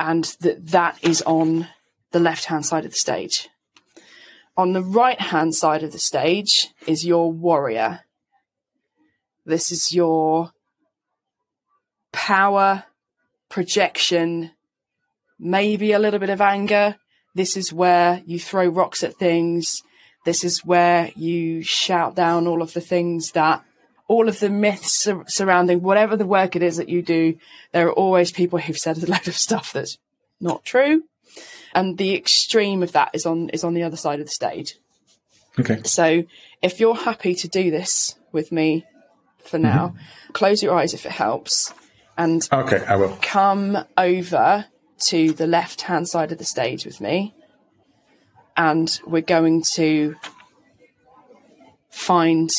[0.00, 1.68] and that that is on
[2.10, 3.48] the left hand side of the stage.
[4.56, 8.00] On the right hand side of the stage is your warrior,
[9.44, 10.52] this is your
[12.12, 12.84] power,
[13.50, 14.52] projection,
[15.38, 16.96] maybe a little bit of anger.
[17.34, 19.82] This is where you throw rocks at things.
[20.24, 23.62] This is where you shout down all of the things that,
[24.10, 27.38] all of the myths surrounding whatever the work it is that you do.
[27.72, 29.98] There are always people who've said a load of stuff that's
[30.40, 31.04] not true.
[31.74, 34.74] And the extreme of that is on, is on the other side of the stage.
[35.60, 35.80] Okay.
[35.84, 36.24] So
[36.60, 38.84] if you're happy to do this with me
[39.44, 39.88] for now.
[39.88, 40.32] Mm-hmm.
[40.32, 41.72] Close your eyes if it helps.
[42.16, 43.16] And okay, I will.
[43.22, 44.66] Come over
[45.06, 47.34] to the left hand side of the stage with me.
[48.56, 50.16] And we're going to
[51.90, 52.50] find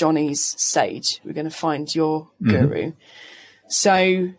[0.00, 1.20] Johnny's sage.
[1.24, 2.50] We're going to find your mm-hmm.
[2.50, 2.92] guru.
[3.68, 4.32] So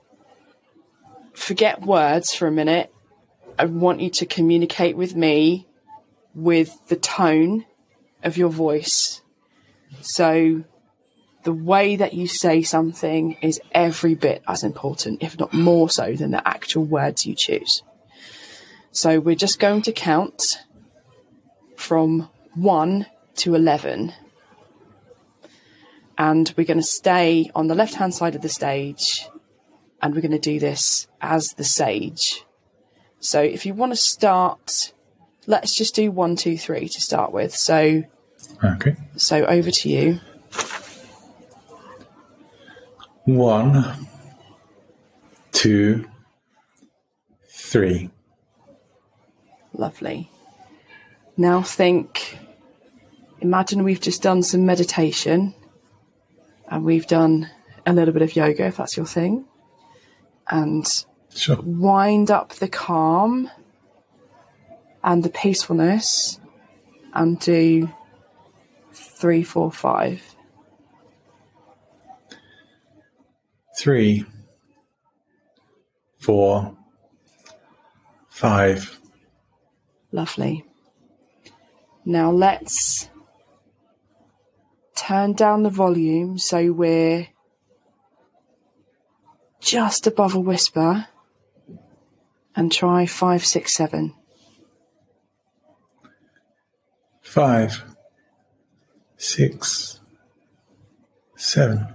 [1.33, 2.91] forget words for a minute.
[3.59, 5.67] I want you to communicate with me
[6.33, 7.65] with the tone
[8.23, 9.21] of your voice.
[10.01, 10.63] So
[11.43, 16.15] the way that you say something is every bit as important, if not more so,
[16.15, 17.83] than the actual words you choose.
[18.91, 20.41] So we're just going to count
[21.77, 24.13] from 1 to 11.
[26.21, 29.27] And we're going to stay on the left hand side of the stage
[30.03, 32.45] and we're going to do this as the sage.
[33.19, 34.93] So if you want to start,
[35.47, 37.55] let's just do one, two, three to start with.
[37.55, 38.03] So,
[38.63, 38.97] okay.
[39.15, 40.19] So over to you.
[43.25, 44.07] One,
[45.51, 46.07] two,
[47.49, 48.11] three.
[49.73, 50.29] Lovely.
[51.35, 52.37] Now think,
[53.39, 55.55] imagine we've just done some meditation
[56.71, 57.47] and we've done
[57.85, 59.45] a little bit of yoga if that's your thing.
[60.49, 60.87] And
[61.33, 61.59] sure.
[61.61, 63.51] wind up the calm
[65.03, 66.39] and the peacefulness
[67.13, 67.91] and do
[68.91, 70.23] three, four, five.
[73.81, 74.23] three,
[76.19, 76.77] four,
[78.29, 78.99] five.
[80.11, 80.63] Lovely.
[82.05, 83.09] Now let's
[85.01, 87.27] turn down the volume so we're
[89.59, 91.07] just above a whisper
[92.55, 94.13] and try five, six, seven.
[97.21, 97.83] Five,
[99.17, 99.99] six,
[101.35, 101.87] seven.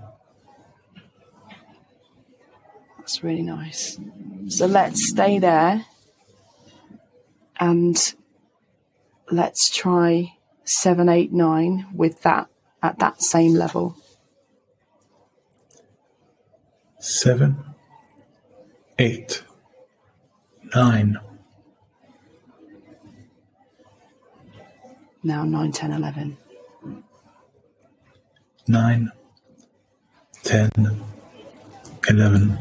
[2.99, 4.01] That's really nice.
[4.49, 5.85] So let's stay there
[7.61, 8.15] and
[9.31, 12.49] let's try seven, eight, nine with that
[12.87, 13.97] at that same level.
[16.99, 17.57] Seven,
[18.99, 19.43] eight,
[20.75, 21.19] nine.
[25.23, 26.37] Now nine, ten, eleven.
[28.69, 29.11] Nine,
[30.43, 30.71] ten,
[32.09, 32.59] eleven.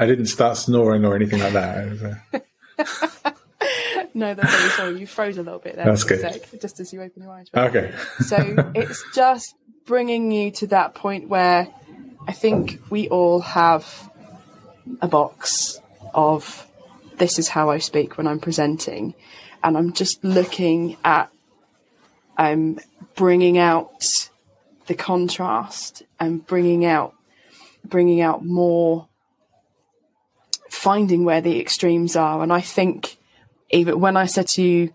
[0.00, 2.22] I didn't start snoring or anything like that.
[4.14, 4.98] no, that's very sorry.
[4.98, 5.84] You froze a little bit there.
[5.84, 6.20] That's good.
[6.20, 7.48] Sec, just as you open your eyes.
[7.54, 7.92] Okay.
[8.20, 8.36] so
[8.74, 11.68] it's just bringing you to that point where
[12.26, 14.10] I think we all have
[15.02, 15.78] a box
[16.14, 16.66] of
[17.18, 19.14] this is how I speak when I'm presenting,
[19.62, 21.30] and I'm just looking at
[22.38, 22.78] um,
[23.16, 24.02] bringing out
[24.86, 27.14] the contrast and bringing out
[27.84, 29.09] bringing out more
[30.70, 32.42] finding where the extremes are.
[32.42, 33.18] And I think
[33.70, 34.94] even when I said to you,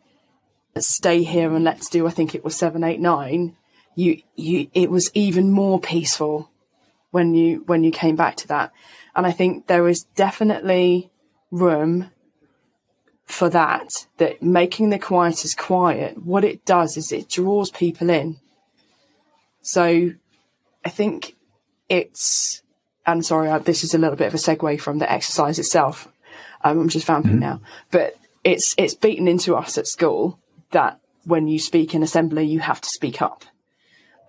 [0.77, 3.55] stay here and let's do, I think it was seven, eight, nine,
[3.95, 6.49] you, you, it was even more peaceful
[7.11, 8.71] when you, when you came back to that.
[9.15, 11.11] And I think there is definitely
[11.51, 12.11] room
[13.25, 18.37] for that, that making the quieters quiet, what it does is it draws people in.
[19.61, 20.11] So
[20.83, 21.35] I think
[21.89, 22.61] it's
[23.05, 26.07] and sorry, this is a little bit of a segue from the exercise itself.
[26.63, 27.39] Um, I'm just vamping mm-hmm.
[27.39, 30.39] now, but it's it's beaten into us at school
[30.71, 33.45] that when you speak in assembly, you have to speak up,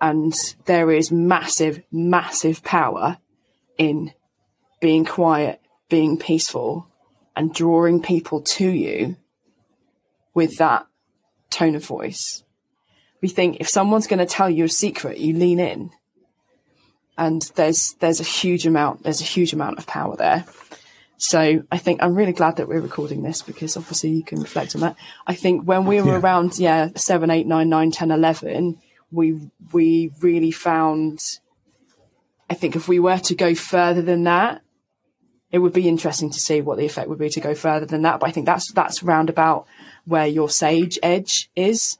[0.01, 0.33] and
[0.65, 3.17] there is massive, massive power
[3.77, 4.13] in
[4.79, 6.87] being quiet, being peaceful,
[7.35, 9.15] and drawing people to you
[10.33, 10.85] with that
[11.49, 12.43] tone of voice.
[13.21, 15.91] We think if someone's going to tell you a secret, you lean in
[17.17, 20.45] and there's there's a huge amount there's a huge amount of power there.
[21.17, 24.75] So I think I'm really glad that we're recording this because obviously you can reflect
[24.75, 24.95] on that.
[25.25, 26.19] I think when we were yeah.
[26.19, 28.79] around yeah seven, eight, nine, nine, ten, eleven,
[29.11, 31.19] we we really found.
[32.49, 34.61] I think if we were to go further than that,
[35.51, 38.03] it would be interesting to see what the effect would be to go further than
[38.03, 38.19] that.
[38.19, 39.65] But I think that's that's roundabout
[40.05, 41.97] where your sage edge is.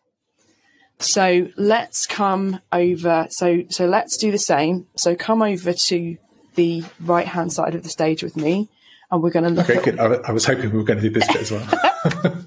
[0.99, 3.27] So let's come over.
[3.29, 4.87] So so let's do the same.
[4.95, 6.17] So come over to
[6.55, 8.69] the right hand side of the stage with me,
[9.11, 9.69] and we're going to look.
[9.69, 9.85] Okay, at...
[9.85, 9.99] good.
[9.99, 11.67] I, I was hoping we were going to do this bit as well.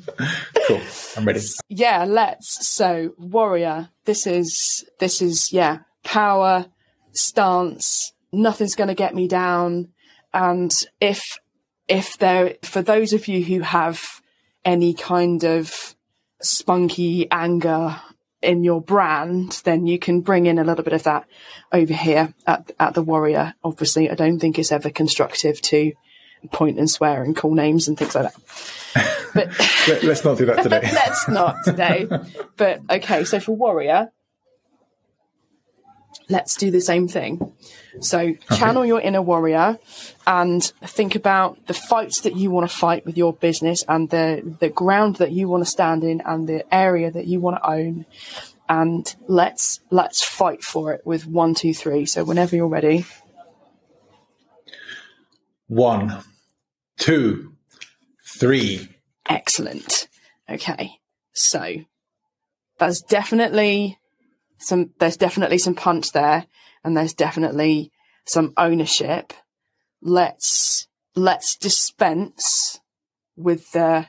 [0.67, 0.81] cool.
[1.17, 1.41] I'm ready.
[1.69, 2.69] Yeah, let's.
[2.75, 3.91] So warrior.
[4.05, 6.67] This is this is yeah power
[7.13, 8.13] stance.
[8.33, 9.89] Nothing's going to get me down.
[10.35, 11.23] And if
[11.89, 14.03] if there for those of you who have
[14.65, 15.95] any kind of
[16.43, 18.01] spunky anger
[18.43, 21.27] in your brand, then you can bring in a little bit of that
[21.73, 23.55] over here at, at the warrior.
[23.63, 25.93] Obviously, I don't think it's ever constructive to
[26.53, 28.43] point and swear and call names and things like that.
[29.33, 29.47] But
[29.87, 30.81] Let, us not do that today.
[30.93, 32.09] let's not today.
[32.57, 34.11] But okay, so for warrior,
[36.31, 37.53] let's do the same thing.
[38.01, 38.89] So channel okay.
[38.89, 39.79] your inner warrior
[40.27, 44.57] and think about the fights that you want to fight with your business and the,
[44.61, 47.69] the ground that you want to stand in and the area that you want to
[47.69, 48.07] own.
[48.69, 52.07] And let's, let's fight for it with one, two, three.
[52.07, 53.05] So whenever you're ready.
[55.67, 56.23] One,
[56.99, 57.55] two,
[58.39, 58.89] three.
[59.29, 60.09] Excellent.
[60.49, 60.93] Okay.
[61.33, 61.77] So
[62.79, 63.99] that's definitely
[64.61, 66.47] some there's definitely some punch there
[66.85, 67.91] and there's definitely
[68.27, 69.33] some ownership.
[70.01, 72.81] Let's let's dispense
[73.37, 74.07] with the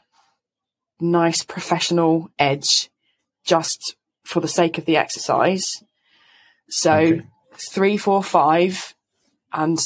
[1.00, 2.90] nice professional edge
[3.44, 5.84] just for the sake of the exercise.
[6.70, 7.22] So okay.
[7.72, 8.96] three, four, five,
[9.52, 9.80] and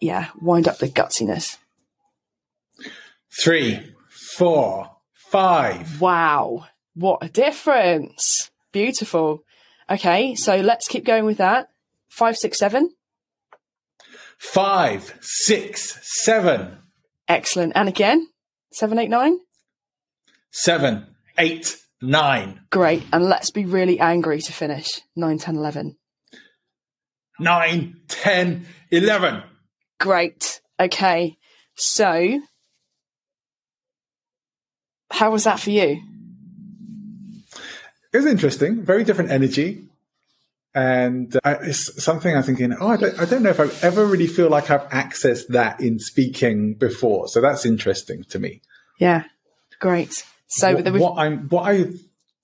[0.00, 1.56] yeah, wind up the gutsiness.
[3.42, 6.00] Three, four, five.
[6.00, 8.50] Wow, what a difference!
[8.72, 9.44] Beautiful.
[9.90, 11.68] Okay, so let's keep going with that.
[12.08, 12.90] Five, six, seven.
[14.38, 16.78] Five, six, seven.
[17.28, 17.72] Excellent.
[17.76, 18.26] And again,
[18.72, 19.38] seven, eight, nine.
[20.50, 21.06] Seven,
[21.38, 22.60] eight, nine.
[22.70, 23.04] Great.
[23.12, 24.86] And let's be really angry to finish.
[25.14, 25.96] Nine, ten, eleven.
[27.38, 29.42] Nine, ten, eleven.
[30.00, 30.60] Great.
[30.80, 31.36] Okay.
[31.74, 32.40] So,
[35.10, 36.00] how was that for you?
[38.12, 39.85] It was interesting, very different energy.
[40.76, 44.04] And uh, it's something I'm thinking, oh, I don't, I don't know if I ever
[44.04, 47.28] really feel like I've accessed that in speaking before.
[47.28, 48.60] So that's interesting to me.
[49.00, 49.24] Yeah,
[49.80, 50.22] great.
[50.48, 51.86] So what, what I'm, what I,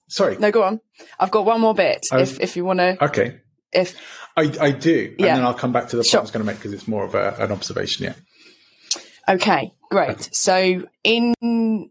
[0.08, 0.38] sorry.
[0.38, 0.80] No, go on.
[1.20, 2.06] I've got one more bit.
[2.10, 3.04] Was, if if you want to.
[3.04, 3.38] Okay.
[3.70, 4.00] If
[4.34, 5.26] I, I do, yeah.
[5.26, 6.20] and then I'll come back to the point sure.
[6.20, 8.06] I was going to make because it's more of a, an observation.
[8.06, 8.14] Yeah.
[9.28, 10.10] Okay, great.
[10.10, 10.28] Okay.
[10.32, 11.90] So in in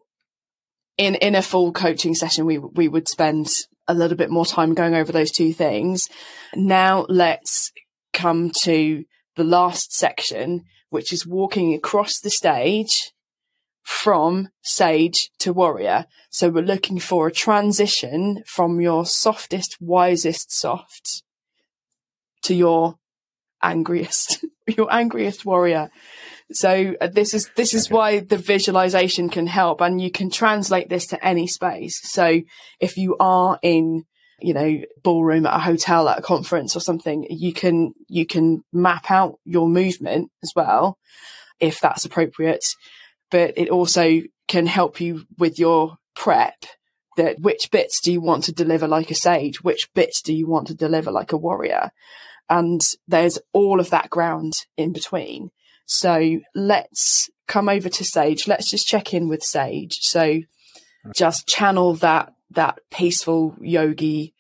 [0.98, 3.48] in a full coaching session, we we would spend
[3.92, 6.08] a little bit more time going over those two things.
[6.56, 7.72] Now let's
[8.14, 9.04] come to
[9.36, 13.12] the last section, which is walking across the stage
[13.84, 16.06] from sage to warrior.
[16.30, 21.24] So we're looking for a transition from your softest, wisest soft
[22.44, 22.96] to your
[23.62, 25.90] angriest, your angriest warrior.
[26.54, 27.96] So uh, this is this is okay.
[27.96, 32.00] why the visualization can help, and you can translate this to any space.
[32.12, 32.42] So
[32.80, 34.06] if you are in
[34.42, 38.64] you know ballroom at a hotel at a conference or something you can you can
[38.74, 40.98] map out your movement as well
[41.60, 42.64] if that's appropriate
[43.30, 46.66] but it also can help you with your prep
[47.18, 50.48] that which bits do you want to deliver like a sage which bits do you
[50.48, 51.92] want to deliver like a warrior
[52.50, 55.52] and there's all of that ground in between
[55.92, 60.40] so let's come over to sage let's just check in with sage so
[61.16, 64.34] just channel that that peaceful yogi.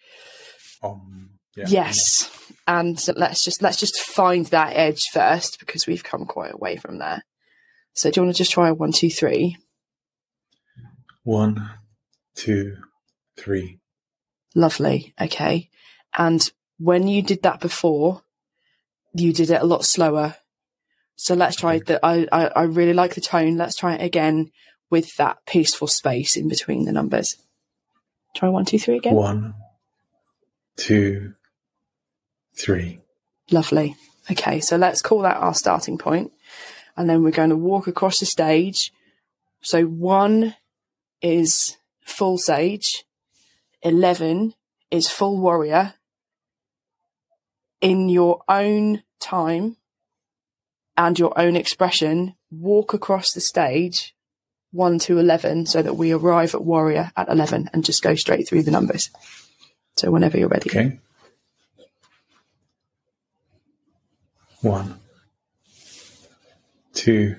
[0.83, 1.65] Um, yeah.
[1.67, 2.29] Yes.
[2.67, 6.99] And let's just let's just find that edge first because we've come quite away from
[6.99, 7.23] there.
[7.93, 9.57] So do you want to just try one, two, three?
[11.23, 11.69] One,
[12.35, 12.77] two,
[13.37, 13.79] three.
[14.55, 15.13] Lovely.
[15.19, 15.69] Okay.
[16.17, 18.21] And when you did that before,
[19.13, 20.35] you did it a lot slower.
[21.21, 21.99] So let's try that.
[22.01, 23.55] I, I, I really like the tone.
[23.55, 24.49] Let's try it again
[24.89, 27.35] with that peaceful space in between the numbers.
[28.35, 29.13] Try one, two, three again.
[29.13, 29.53] One,
[30.77, 31.35] two,
[32.57, 33.01] three.
[33.51, 33.95] Lovely.
[34.31, 36.31] Okay, so let's call that our starting point.
[36.97, 38.91] And then we're going to walk across the stage.
[39.61, 40.55] So one
[41.21, 43.05] is full sage,
[43.83, 44.55] 11
[44.89, 45.93] is full warrior.
[47.79, 49.77] In your own time
[51.01, 54.13] and your own expression, walk across the stage
[54.71, 58.47] 1 to 11 so that we arrive at warrior at 11 and just go straight
[58.47, 59.09] through the numbers.
[59.97, 60.69] So whenever you're ready.
[60.69, 60.99] Okay.
[64.61, 64.99] One,
[66.93, 67.35] two,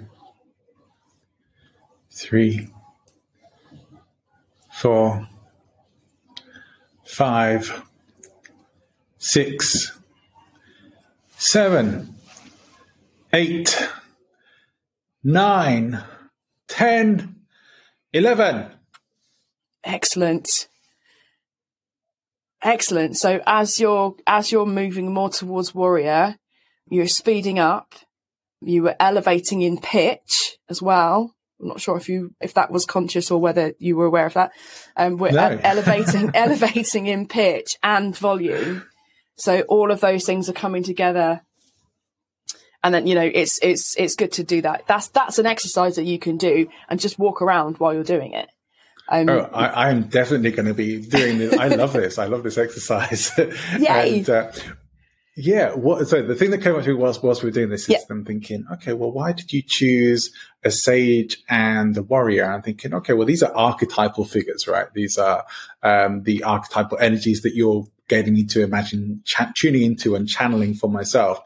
[2.11, 2.69] three,
[4.73, 5.29] four,
[7.05, 7.85] five,
[9.19, 9.97] six,
[11.37, 12.17] seven,
[13.33, 13.89] eight,
[15.25, 16.03] nine,
[16.69, 17.37] ten,
[18.13, 18.71] eleven.
[19.85, 20.49] Excellent.
[22.63, 23.17] Excellent.
[23.17, 26.37] So as you're as you're moving more towards warrior,
[26.89, 27.95] you're speeding up.
[28.61, 31.35] You were elevating in pitch as well.
[31.61, 34.35] I'm not sure if you if that was conscious or whether you were aware of
[34.35, 34.53] that.
[34.97, 35.59] Um, we're no.
[35.63, 38.85] elevating elevating in pitch and volume.
[39.37, 41.43] So all of those things are coming together
[42.85, 45.97] and then you know it's it's it's good to do that that's that's an exercise
[45.97, 48.49] that you can do and just walk around while you're doing it
[49.09, 51.55] um, oh, I, am definitely going to be doing this.
[51.59, 52.19] I love this.
[52.19, 53.31] I love this exercise.
[53.79, 54.19] Yay.
[54.21, 54.53] and, uh,
[55.37, 55.75] yeah.
[55.75, 57.91] What, so the thing that came up to me whilst, whilst we were doing this
[57.91, 58.07] is.
[58.09, 60.31] I'm thinking, okay, well, why did you choose
[60.65, 62.45] a sage and a warrior?
[62.45, 64.87] I'm thinking, okay, well, these are archetypal figures, right?
[64.95, 65.45] These are
[65.83, 70.75] um, the archetypal energies that you're getting me to imagine ch- tuning into and channeling
[70.75, 71.43] for myself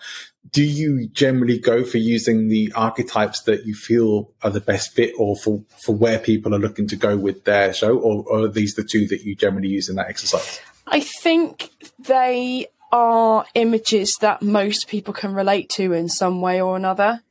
[0.52, 5.12] do you generally go for using the archetypes that you feel are the best fit
[5.18, 8.48] or for, for where people are looking to go with their show or, or are
[8.48, 10.60] these the two that you generally use in that exercise?
[10.86, 16.76] I think they are images that most people can relate to in some way or
[16.76, 17.22] another.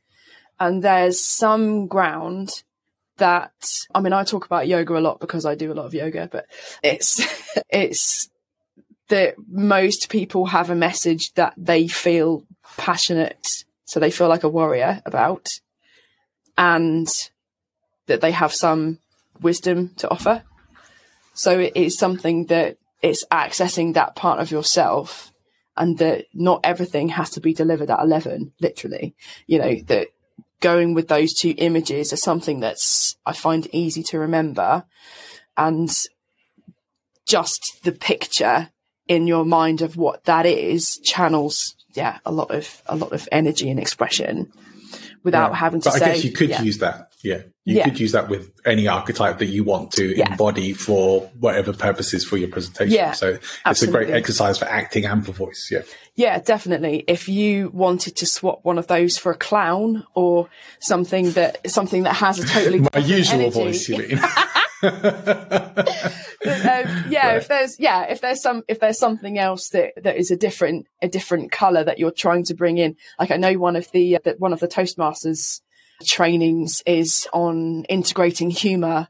[0.58, 2.50] And there's some ground
[3.18, 3.52] that
[3.94, 6.28] i mean i talk about yoga a lot because i do a lot of yoga
[6.30, 6.46] but
[6.82, 7.20] it's
[7.70, 8.28] it's
[9.08, 12.44] that most people have a message that they feel
[12.76, 13.46] passionate,
[13.84, 15.48] so they feel like a warrior about,
[16.58, 17.06] and
[18.06, 18.98] that they have some
[19.40, 20.42] wisdom to offer.
[21.34, 25.32] So it is something that it's accessing that part of yourself
[25.76, 29.14] and that not everything has to be delivered at 11, literally.
[29.46, 30.08] You know, that
[30.60, 34.84] going with those two images is something that's, I find easy to remember.
[35.56, 35.90] And
[37.26, 38.70] just the picture
[39.08, 43.28] in your mind of what that is channels yeah a lot of a lot of
[43.32, 44.52] energy and expression
[45.26, 45.56] without yeah.
[45.56, 46.62] having to but say, I guess you could yeah.
[46.62, 47.10] use that.
[47.22, 47.42] Yeah.
[47.64, 47.84] You yeah.
[47.84, 52.36] could use that with any archetype that you want to embody for whatever purposes for
[52.36, 52.94] your presentation.
[52.94, 53.70] Yeah, so absolutely.
[53.70, 55.68] it's a great exercise for acting and for voice.
[55.70, 55.82] Yeah.
[56.14, 57.04] Yeah, definitely.
[57.08, 60.48] If you wanted to swap one of those for a clown or
[60.78, 63.50] something that something that has a totally my usual energy.
[63.50, 64.20] voice, you mean?
[64.82, 64.92] um,
[67.08, 67.36] yeah, right.
[67.36, 70.86] if there's yeah, if there's some if there's something else that that is a different
[71.02, 74.16] a different color that you're trying to bring in, like I know one of the
[74.16, 75.60] uh, that one of the Toastmasters
[76.04, 79.08] trainings is on integrating humor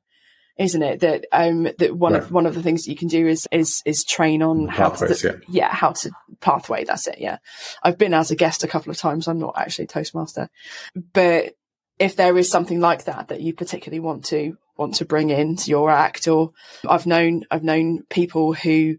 [0.58, 1.00] isn't it?
[1.00, 2.22] That um that one right.
[2.22, 4.90] of one of the things that you can do is is is train on how
[4.90, 5.32] to yeah.
[5.48, 5.74] yeah.
[5.74, 6.10] how to
[6.40, 6.84] pathway.
[6.84, 7.18] That's it.
[7.18, 7.38] Yeah,
[7.82, 9.28] I've been as a guest a couple of times.
[9.28, 10.48] I'm not actually Toastmaster,
[11.12, 11.54] but
[11.98, 15.70] if there is something like that that you particularly want to want to bring into
[15.70, 16.52] your act, or
[16.88, 18.96] I've known I've known people who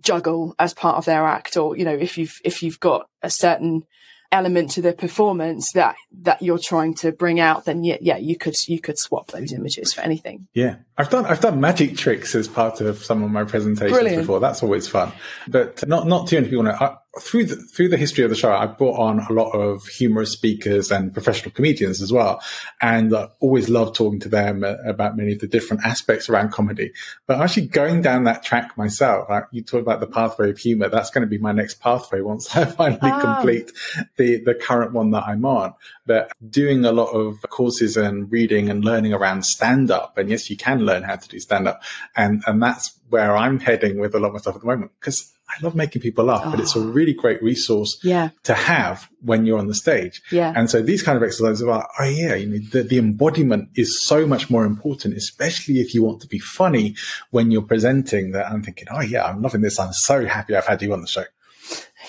[0.00, 3.30] juggle as part of their act, or you know if you've if you've got a
[3.30, 3.84] certain
[4.32, 8.36] element to the performance that that you're trying to bring out, then yeah, yeah, you
[8.36, 10.48] could you could swap those images for anything.
[10.54, 14.22] Yeah, I've done I've done magic tricks as part of some of my presentations Brilliant.
[14.22, 14.38] before.
[14.38, 15.12] That's always fun,
[15.48, 16.76] but not not too many people know.
[16.78, 19.84] I, through the, through the history of the show, I've brought on a lot of
[19.86, 22.40] humorous speakers and professional comedians as well,
[22.80, 26.92] and I always love talking to them about many of the different aspects around comedy.
[27.26, 30.88] But actually going down that track myself, like you talk about the pathway of humor,
[30.88, 33.34] that's going to be my next pathway once I finally ah.
[33.34, 33.72] complete
[34.16, 35.74] the the current one that I'm on.
[36.06, 40.48] But doing a lot of courses and reading and learning around stand up, and yes,
[40.48, 41.82] you can learn how to do stand up,
[42.16, 44.92] and and that's where I'm heading with a lot of my stuff at the moment
[45.00, 46.50] because I love making people laugh, oh.
[46.50, 46.84] but it's a oh.
[46.84, 48.30] really great resource yeah.
[48.44, 50.22] to have when you're on the stage.
[50.30, 50.52] Yeah.
[50.54, 54.02] And so these kind of exercises are, oh yeah, you know, the, the embodiment is
[54.02, 56.94] so much more important, especially if you want to be funny
[57.30, 59.78] when you're presenting that I'm thinking, oh yeah, I'm loving this.
[59.80, 61.24] I'm so happy I've had you on the show.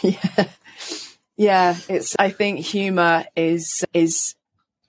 [0.02, 0.48] Yeah.
[1.38, 1.76] Yeah.
[1.90, 4.36] It's, I think humor is, is,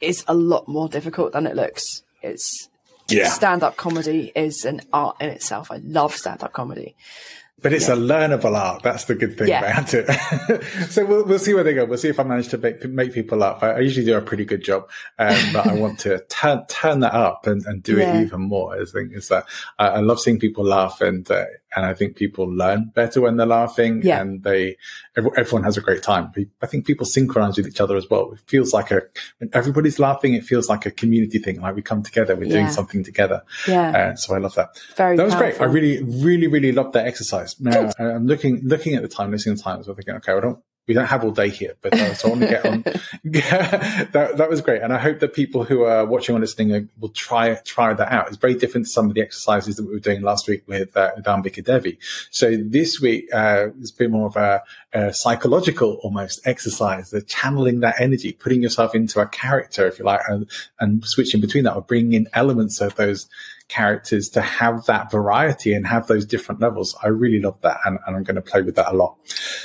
[0.01, 2.03] is a lot more difficult than it looks.
[2.23, 2.69] It's,
[3.09, 3.29] yeah.
[3.29, 5.71] stand up comedy is an art in itself.
[5.71, 6.95] I love stand up comedy.
[7.61, 7.95] But it's yeah.
[7.95, 8.83] a learnable art.
[8.83, 9.61] That's the good thing yeah.
[9.61, 10.65] about it.
[10.91, 11.85] so we'll, we'll see where they go.
[11.85, 13.63] We'll see if I manage to make, make people laugh.
[13.63, 17.01] I, I usually do a pretty good job, um, but I want to turn, turn
[17.01, 18.17] that up and, and do yeah.
[18.17, 18.75] it even more.
[18.75, 19.47] I think is that
[19.79, 21.45] I, I love seeing people laugh and, uh,
[21.75, 24.21] and I think people learn better when they're laughing yeah.
[24.21, 24.77] and they,
[25.17, 26.33] everyone has a great time.
[26.61, 28.33] I think people synchronize with each other as well.
[28.33, 29.03] It feels like a,
[29.39, 31.61] when everybody's laughing, it feels like a community thing.
[31.61, 32.55] Like we come together, we're yeah.
[32.55, 33.43] doing something together.
[33.67, 33.91] Yeah.
[33.91, 34.79] Uh, so I love that.
[34.97, 35.59] Very That was powerful.
[35.59, 35.69] great.
[35.69, 37.61] I really, really, really loved that exercise.
[37.61, 39.83] Now I'm looking, looking at the time, listening to the time.
[39.83, 40.59] So I'm thinking, okay, I don't,
[40.89, 42.83] we don't have all day here, but uh, so I want to get on.
[43.25, 47.11] that that was great, and I hope that people who are watching or listening will
[47.11, 48.29] try try that out.
[48.29, 50.97] It's very different to some of the exercises that we were doing last week with
[50.97, 51.99] uh, with Ambika Devi.
[52.31, 54.63] So this week uh, it's been more of a,
[54.93, 60.05] a, psychological almost exercise, the channeling that energy, putting yourself into a character, if you
[60.05, 63.29] like, and, and switching between that, or bringing in elements of those
[63.69, 66.97] characters to have that variety and have those different levels.
[67.03, 69.17] I really love that, and, and I'm going to play with that a lot.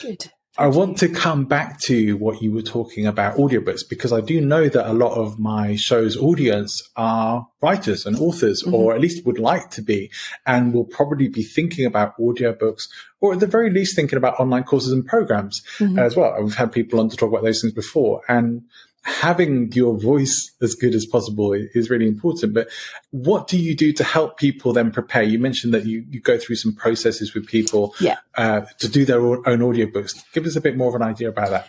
[0.02, 0.32] Good.
[0.60, 4.42] I want to come back to what you were talking about audiobooks because I do
[4.42, 8.74] know that a lot of my show's audience are writers and authors, mm-hmm.
[8.74, 10.10] or at least would like to be,
[10.48, 12.90] and will probably be thinking about audiobooks,
[13.22, 16.00] or at the very least thinking about online courses and programs mm-hmm.
[16.00, 16.36] as well.
[16.42, 18.64] We've had people on to talk about those things before, and
[19.08, 22.54] having your voice as good as possible is really important.
[22.54, 22.68] But
[23.12, 25.24] what do you do to help people then prepare?
[25.24, 28.18] You mentioned that you, you go through some processes with people yeah.
[28.36, 30.12] uh, to do their own audiobooks.
[30.34, 31.68] Give us a bit more of an idea about that.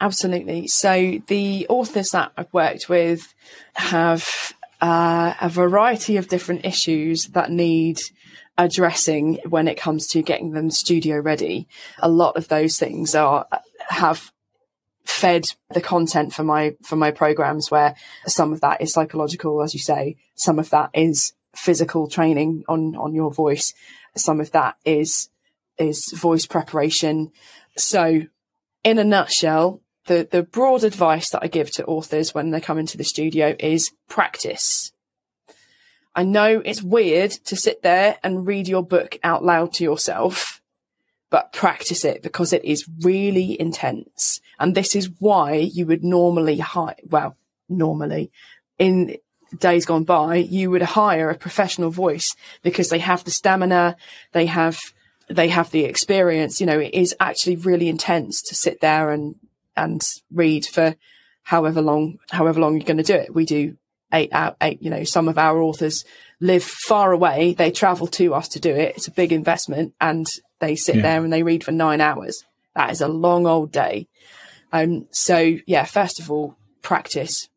[0.00, 0.66] Absolutely.
[0.66, 3.34] So the authors that I've worked with
[3.74, 8.00] have uh, a variety of different issues that need
[8.58, 11.68] addressing when it comes to getting them studio ready.
[12.00, 13.46] A lot of those things are
[13.90, 14.32] have
[15.04, 17.94] fed the content for my for my programs where
[18.26, 20.16] some of that is psychological as you say.
[20.34, 23.72] Some of that is physical training on on your voice.
[24.16, 25.28] Some of that is
[25.78, 27.32] is voice preparation.
[27.76, 28.22] So
[28.84, 32.78] in a nutshell the the broad advice that i give to authors when they come
[32.78, 34.92] into the studio is practice.
[36.14, 40.60] I know it's weird to sit there and read your book out loud to yourself
[41.30, 44.39] but practice it because it is really intense.
[44.60, 47.36] And this is why you would normally hire, well,
[47.68, 48.30] normally
[48.78, 49.16] in
[49.58, 53.96] days gone by, you would hire a professional voice because they have the stamina,
[54.32, 54.78] they have,
[55.28, 56.60] they have the experience.
[56.60, 59.34] You know, it is actually really intense to sit there and,
[59.76, 60.02] and
[60.32, 60.94] read for
[61.42, 63.34] however long, however long you're going to do it.
[63.34, 63.76] We do
[64.12, 66.04] eight out, eight, you know, some of our authors
[66.40, 67.54] live far away.
[67.54, 68.96] They travel to us to do it.
[68.96, 70.26] It's a big investment and
[70.58, 71.02] they sit yeah.
[71.02, 72.44] there and they read for nine hours.
[72.74, 74.06] That is a long old day.
[74.72, 77.48] Um, so yeah, first of all, practice.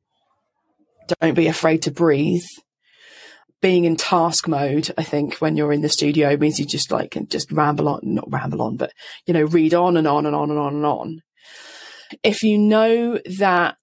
[1.21, 2.43] Don't be afraid to breathe.
[3.61, 7.17] Being in task mode, I think, when you're in the studio means you just like
[7.29, 8.91] just ramble on, not ramble on, but
[9.25, 11.21] you know, read on and on and on and on and on.
[12.21, 13.77] If you know that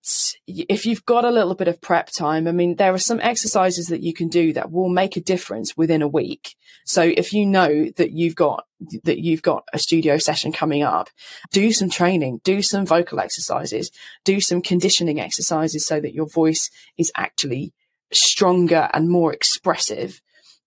[0.46, 3.86] if you've got a little bit of prep time, I mean, there are some exercises
[3.86, 6.56] that you can do that will make a difference within a week.
[6.84, 8.64] So if you know that you've got,
[9.04, 11.08] that you've got a studio session coming up,
[11.52, 13.90] do some training, do some vocal exercises,
[14.24, 17.72] do some conditioning exercises so that your voice is actually
[18.12, 20.20] stronger and more expressive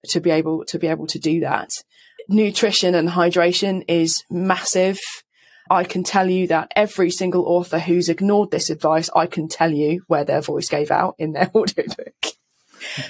[0.05, 1.69] to be able to be able to do that.
[2.29, 4.99] Nutrition and hydration is massive.
[5.73, 9.71] I can tell you that every single author who's ignored this advice, I can tell
[9.71, 12.13] you where their voice gave out in their audiobook.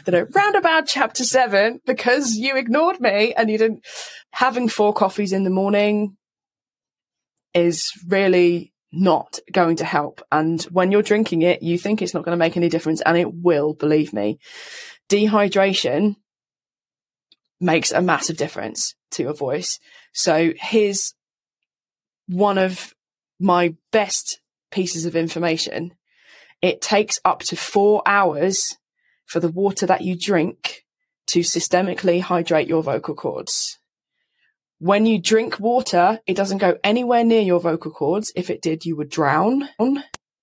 [0.06, 3.86] that are round about chapter seven, because you ignored me and you didn't,
[4.32, 6.18] having four coffees in the morning
[7.54, 10.22] is really not going to help.
[10.32, 13.18] And when you're drinking it, you think it's not going to make any difference and
[13.18, 14.40] it will, believe me.
[15.10, 16.16] Dehydration
[17.60, 19.80] makes a massive difference to your voice.
[20.14, 21.16] So here's
[22.34, 22.94] one of
[23.40, 24.40] my best
[24.72, 25.94] pieces of information.
[26.62, 28.78] It takes up to four hours
[29.26, 30.84] for the water that you drink
[31.28, 33.78] to systemically hydrate your vocal cords.
[34.80, 38.32] When you drink water, it doesn't go anywhere near your vocal cords.
[38.36, 39.70] If it did, you would drown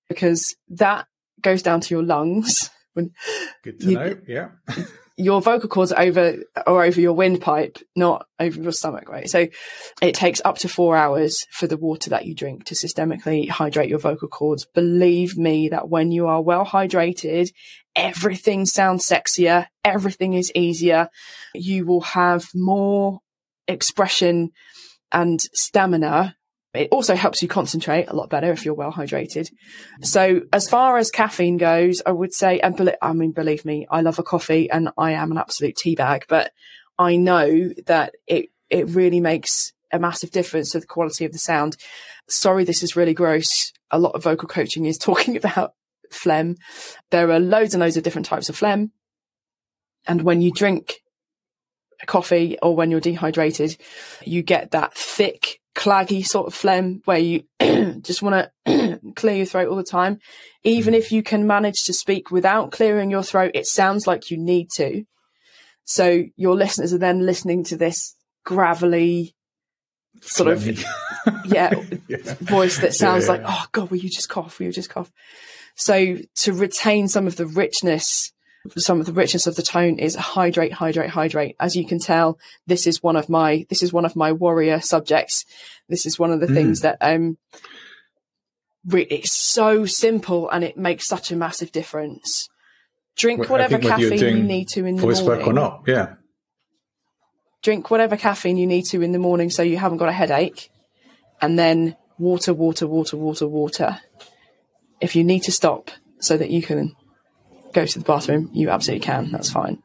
[0.08, 1.06] because that
[1.42, 2.70] goes down to your lungs.
[2.94, 4.16] Good to you, know.
[4.26, 4.48] Yeah.
[5.16, 6.36] your vocal cords over
[6.66, 9.28] or over your windpipe, not over your stomach, right?
[9.28, 9.48] So
[10.00, 13.90] it takes up to four hours for the water that you drink to systemically hydrate
[13.90, 14.66] your vocal cords.
[14.74, 17.50] Believe me that when you are well hydrated,
[17.94, 21.08] everything sounds sexier, everything is easier.
[21.54, 23.20] You will have more
[23.68, 24.50] expression
[25.12, 26.36] and stamina
[26.72, 29.50] it also helps you concentrate a lot better if you're well hydrated.
[30.02, 33.86] So as far as caffeine goes, I would say, and be- I mean, believe me,
[33.90, 36.52] I love a coffee and I am an absolute tea bag, but
[36.98, 41.38] I know that it, it really makes a massive difference to the quality of the
[41.38, 41.76] sound.
[42.28, 43.72] Sorry, this is really gross.
[43.90, 45.72] A lot of vocal coaching is talking about
[46.12, 46.56] phlegm.
[47.10, 48.92] There are loads and loads of different types of phlegm.
[50.06, 51.00] And when you drink
[52.06, 53.76] coffee or when you're dehydrated,
[54.24, 57.44] you get that thick claggy sort of phlegm where you
[58.00, 60.18] just want to clear your throat all the time.
[60.64, 60.98] Even mm.
[60.98, 64.68] if you can manage to speak without clearing your throat, it sounds like you need
[64.76, 65.04] to.
[65.84, 68.14] So your listeners are then listening to this
[68.44, 69.34] gravelly
[70.20, 70.66] sort of
[71.44, 71.72] yeah,
[72.08, 73.42] yeah, voice that sounds yeah, yeah.
[73.42, 74.58] like, oh God, will you just cough?
[74.58, 75.10] Will you just cough?
[75.76, 78.32] So to retain some of the richness
[78.76, 81.56] some of the richness of the tone is hydrate, hydrate, hydrate.
[81.58, 84.80] As you can tell, this is one of my this is one of my warrior
[84.80, 85.44] subjects.
[85.88, 86.54] This is one of the mm.
[86.54, 87.38] things that um
[88.92, 92.48] it's so simple and it makes such a massive difference.
[93.16, 95.26] Drink well, whatever caffeine you need to in the morning.
[95.26, 96.14] work or not, yeah.
[97.62, 100.70] Drink whatever caffeine you need to in the morning so you haven't got a headache,
[101.42, 104.00] and then water, water, water, water, water.
[105.00, 105.90] If you need to stop
[106.20, 106.94] so that you can
[107.72, 109.30] go to the bathroom, you absolutely can.
[109.30, 109.82] That's fine.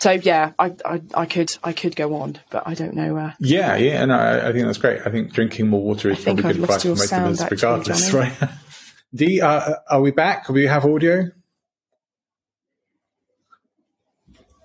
[0.00, 3.18] So yeah, I, I, I could I could go on, but I don't know.
[3.18, 5.02] Uh, yeah, yeah, and I, I think that's great.
[5.04, 8.30] I think drinking more water is probably good advice for most of us, regardless, Johnny.
[8.40, 8.50] right?
[9.14, 10.46] D, uh, are we back?
[10.46, 11.30] Do we have audio?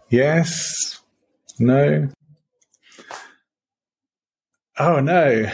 [0.09, 1.01] Yes.
[1.59, 2.09] No.
[4.77, 5.51] Oh no.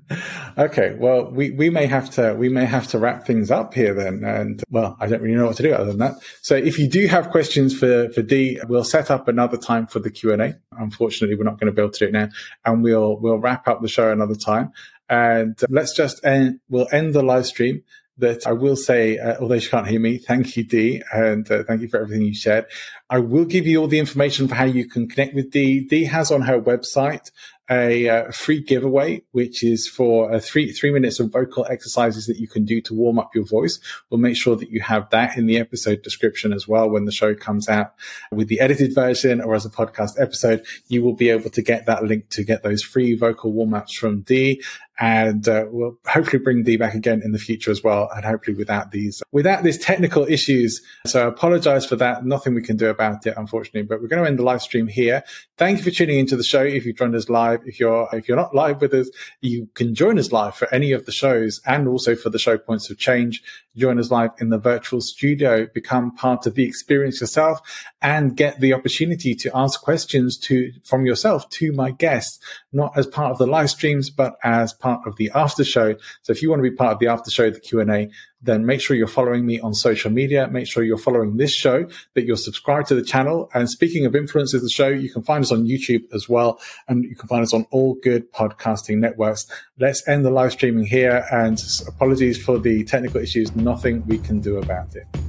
[0.58, 0.94] okay.
[0.98, 4.24] Well, we, we may have to, we may have to wrap things up here then.
[4.24, 6.16] And well, I don't really know what to do other than that.
[6.42, 9.98] So if you do have questions for, for D, we'll set up another time for
[10.00, 10.58] the Q and A.
[10.72, 12.28] Unfortunately, we're not going to be able to do it now
[12.64, 14.72] and we'll, we'll wrap up the show another time.
[15.08, 17.82] And let's just end, we'll end the live stream
[18.18, 21.62] that I will say, uh, although she can't hear me, thank you, Dee, and uh,
[21.62, 22.66] thank you for everything you shared.
[23.08, 25.80] I will give you all the information for how you can connect with Dee.
[25.80, 27.30] Dee has on her website
[27.70, 32.38] a uh, free giveaway, which is for uh, three three minutes of vocal exercises that
[32.38, 33.78] you can do to warm up your voice.
[34.10, 37.12] We'll make sure that you have that in the episode description as well when the
[37.12, 37.94] show comes out
[38.32, 40.64] with the edited version or as a podcast episode.
[40.88, 43.94] You will be able to get that link to get those free vocal warm ups
[43.94, 44.62] from Dee
[44.98, 48.56] and uh, we'll hopefully bring Dee back again in the future as well, and hopefully
[48.56, 50.80] without these without these technical issues.
[51.06, 52.24] So I apologize for that.
[52.24, 53.82] Nothing we can do about it, unfortunately.
[53.82, 55.22] But we're going to end the live stream here.
[55.56, 56.62] Thank you for tuning into the show.
[56.62, 59.08] If you've joined us live, if you're if you're not live with us,
[59.40, 62.58] you can join us live for any of the shows, and also for the show
[62.58, 63.42] Points of Change.
[63.76, 67.60] Join us live in the virtual studio, become part of the experience yourself,
[68.02, 72.40] and get the opportunity to ask questions to from yourself to my guests,
[72.72, 75.94] not as part of the live streams, but as part part of the after show.
[76.22, 78.10] So if you want to be part of the after show, the Q and A,
[78.40, 80.48] then make sure you're following me on social media.
[80.48, 83.50] Make sure you're following this show, that you're subscribed to the channel.
[83.52, 86.60] And speaking of influencers, the show, you can find us on YouTube as well.
[86.86, 89.46] And you can find us on all good podcasting networks.
[89.78, 91.24] Let's end the live streaming here.
[91.32, 93.54] And apologies for the technical issues.
[93.56, 95.27] Nothing we can do about it.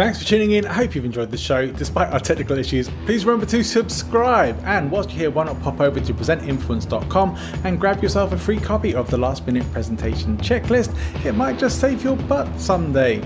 [0.00, 0.64] Thanks for tuning in.
[0.64, 1.66] I hope you've enjoyed the show.
[1.66, 4.58] Despite our technical issues, please remember to subscribe.
[4.64, 8.58] And whilst you're here, why not pop over to presentinfluence.com and grab yourself a free
[8.58, 10.96] copy of the last minute presentation checklist?
[11.22, 13.22] It might just save your butt someday.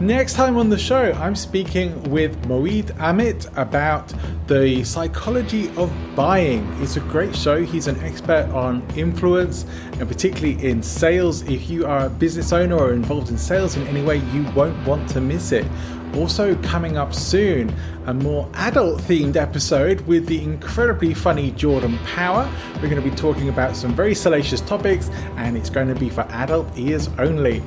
[0.00, 4.12] Next time on the show, I'm speaking with Moeed Amit about
[4.48, 6.66] the psychology of buying.
[6.82, 7.64] It's a great show.
[7.64, 9.66] He's an expert on influence
[10.00, 11.42] and particularly in sales.
[11.42, 14.84] If you are a business owner or involved in sales in any way, you won't
[14.84, 15.64] want to miss it.
[16.16, 17.74] Also, coming up soon,
[18.06, 22.48] a more adult themed episode with the incredibly funny Jordan Power.
[22.76, 26.10] We're going to be talking about some very salacious topics, and it's going to be
[26.10, 27.62] for adult ears only.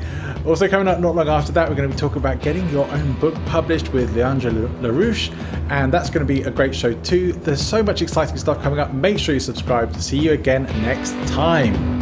[0.46, 2.90] Also, coming up not long after that, we're going to be talking about getting your
[2.92, 5.32] own book published with Leandra LaRouche,
[5.70, 7.34] and that's going to be a great show too.
[7.34, 8.94] There's so much exciting stuff coming up.
[8.94, 11.97] Make sure you subscribe to see you again next time.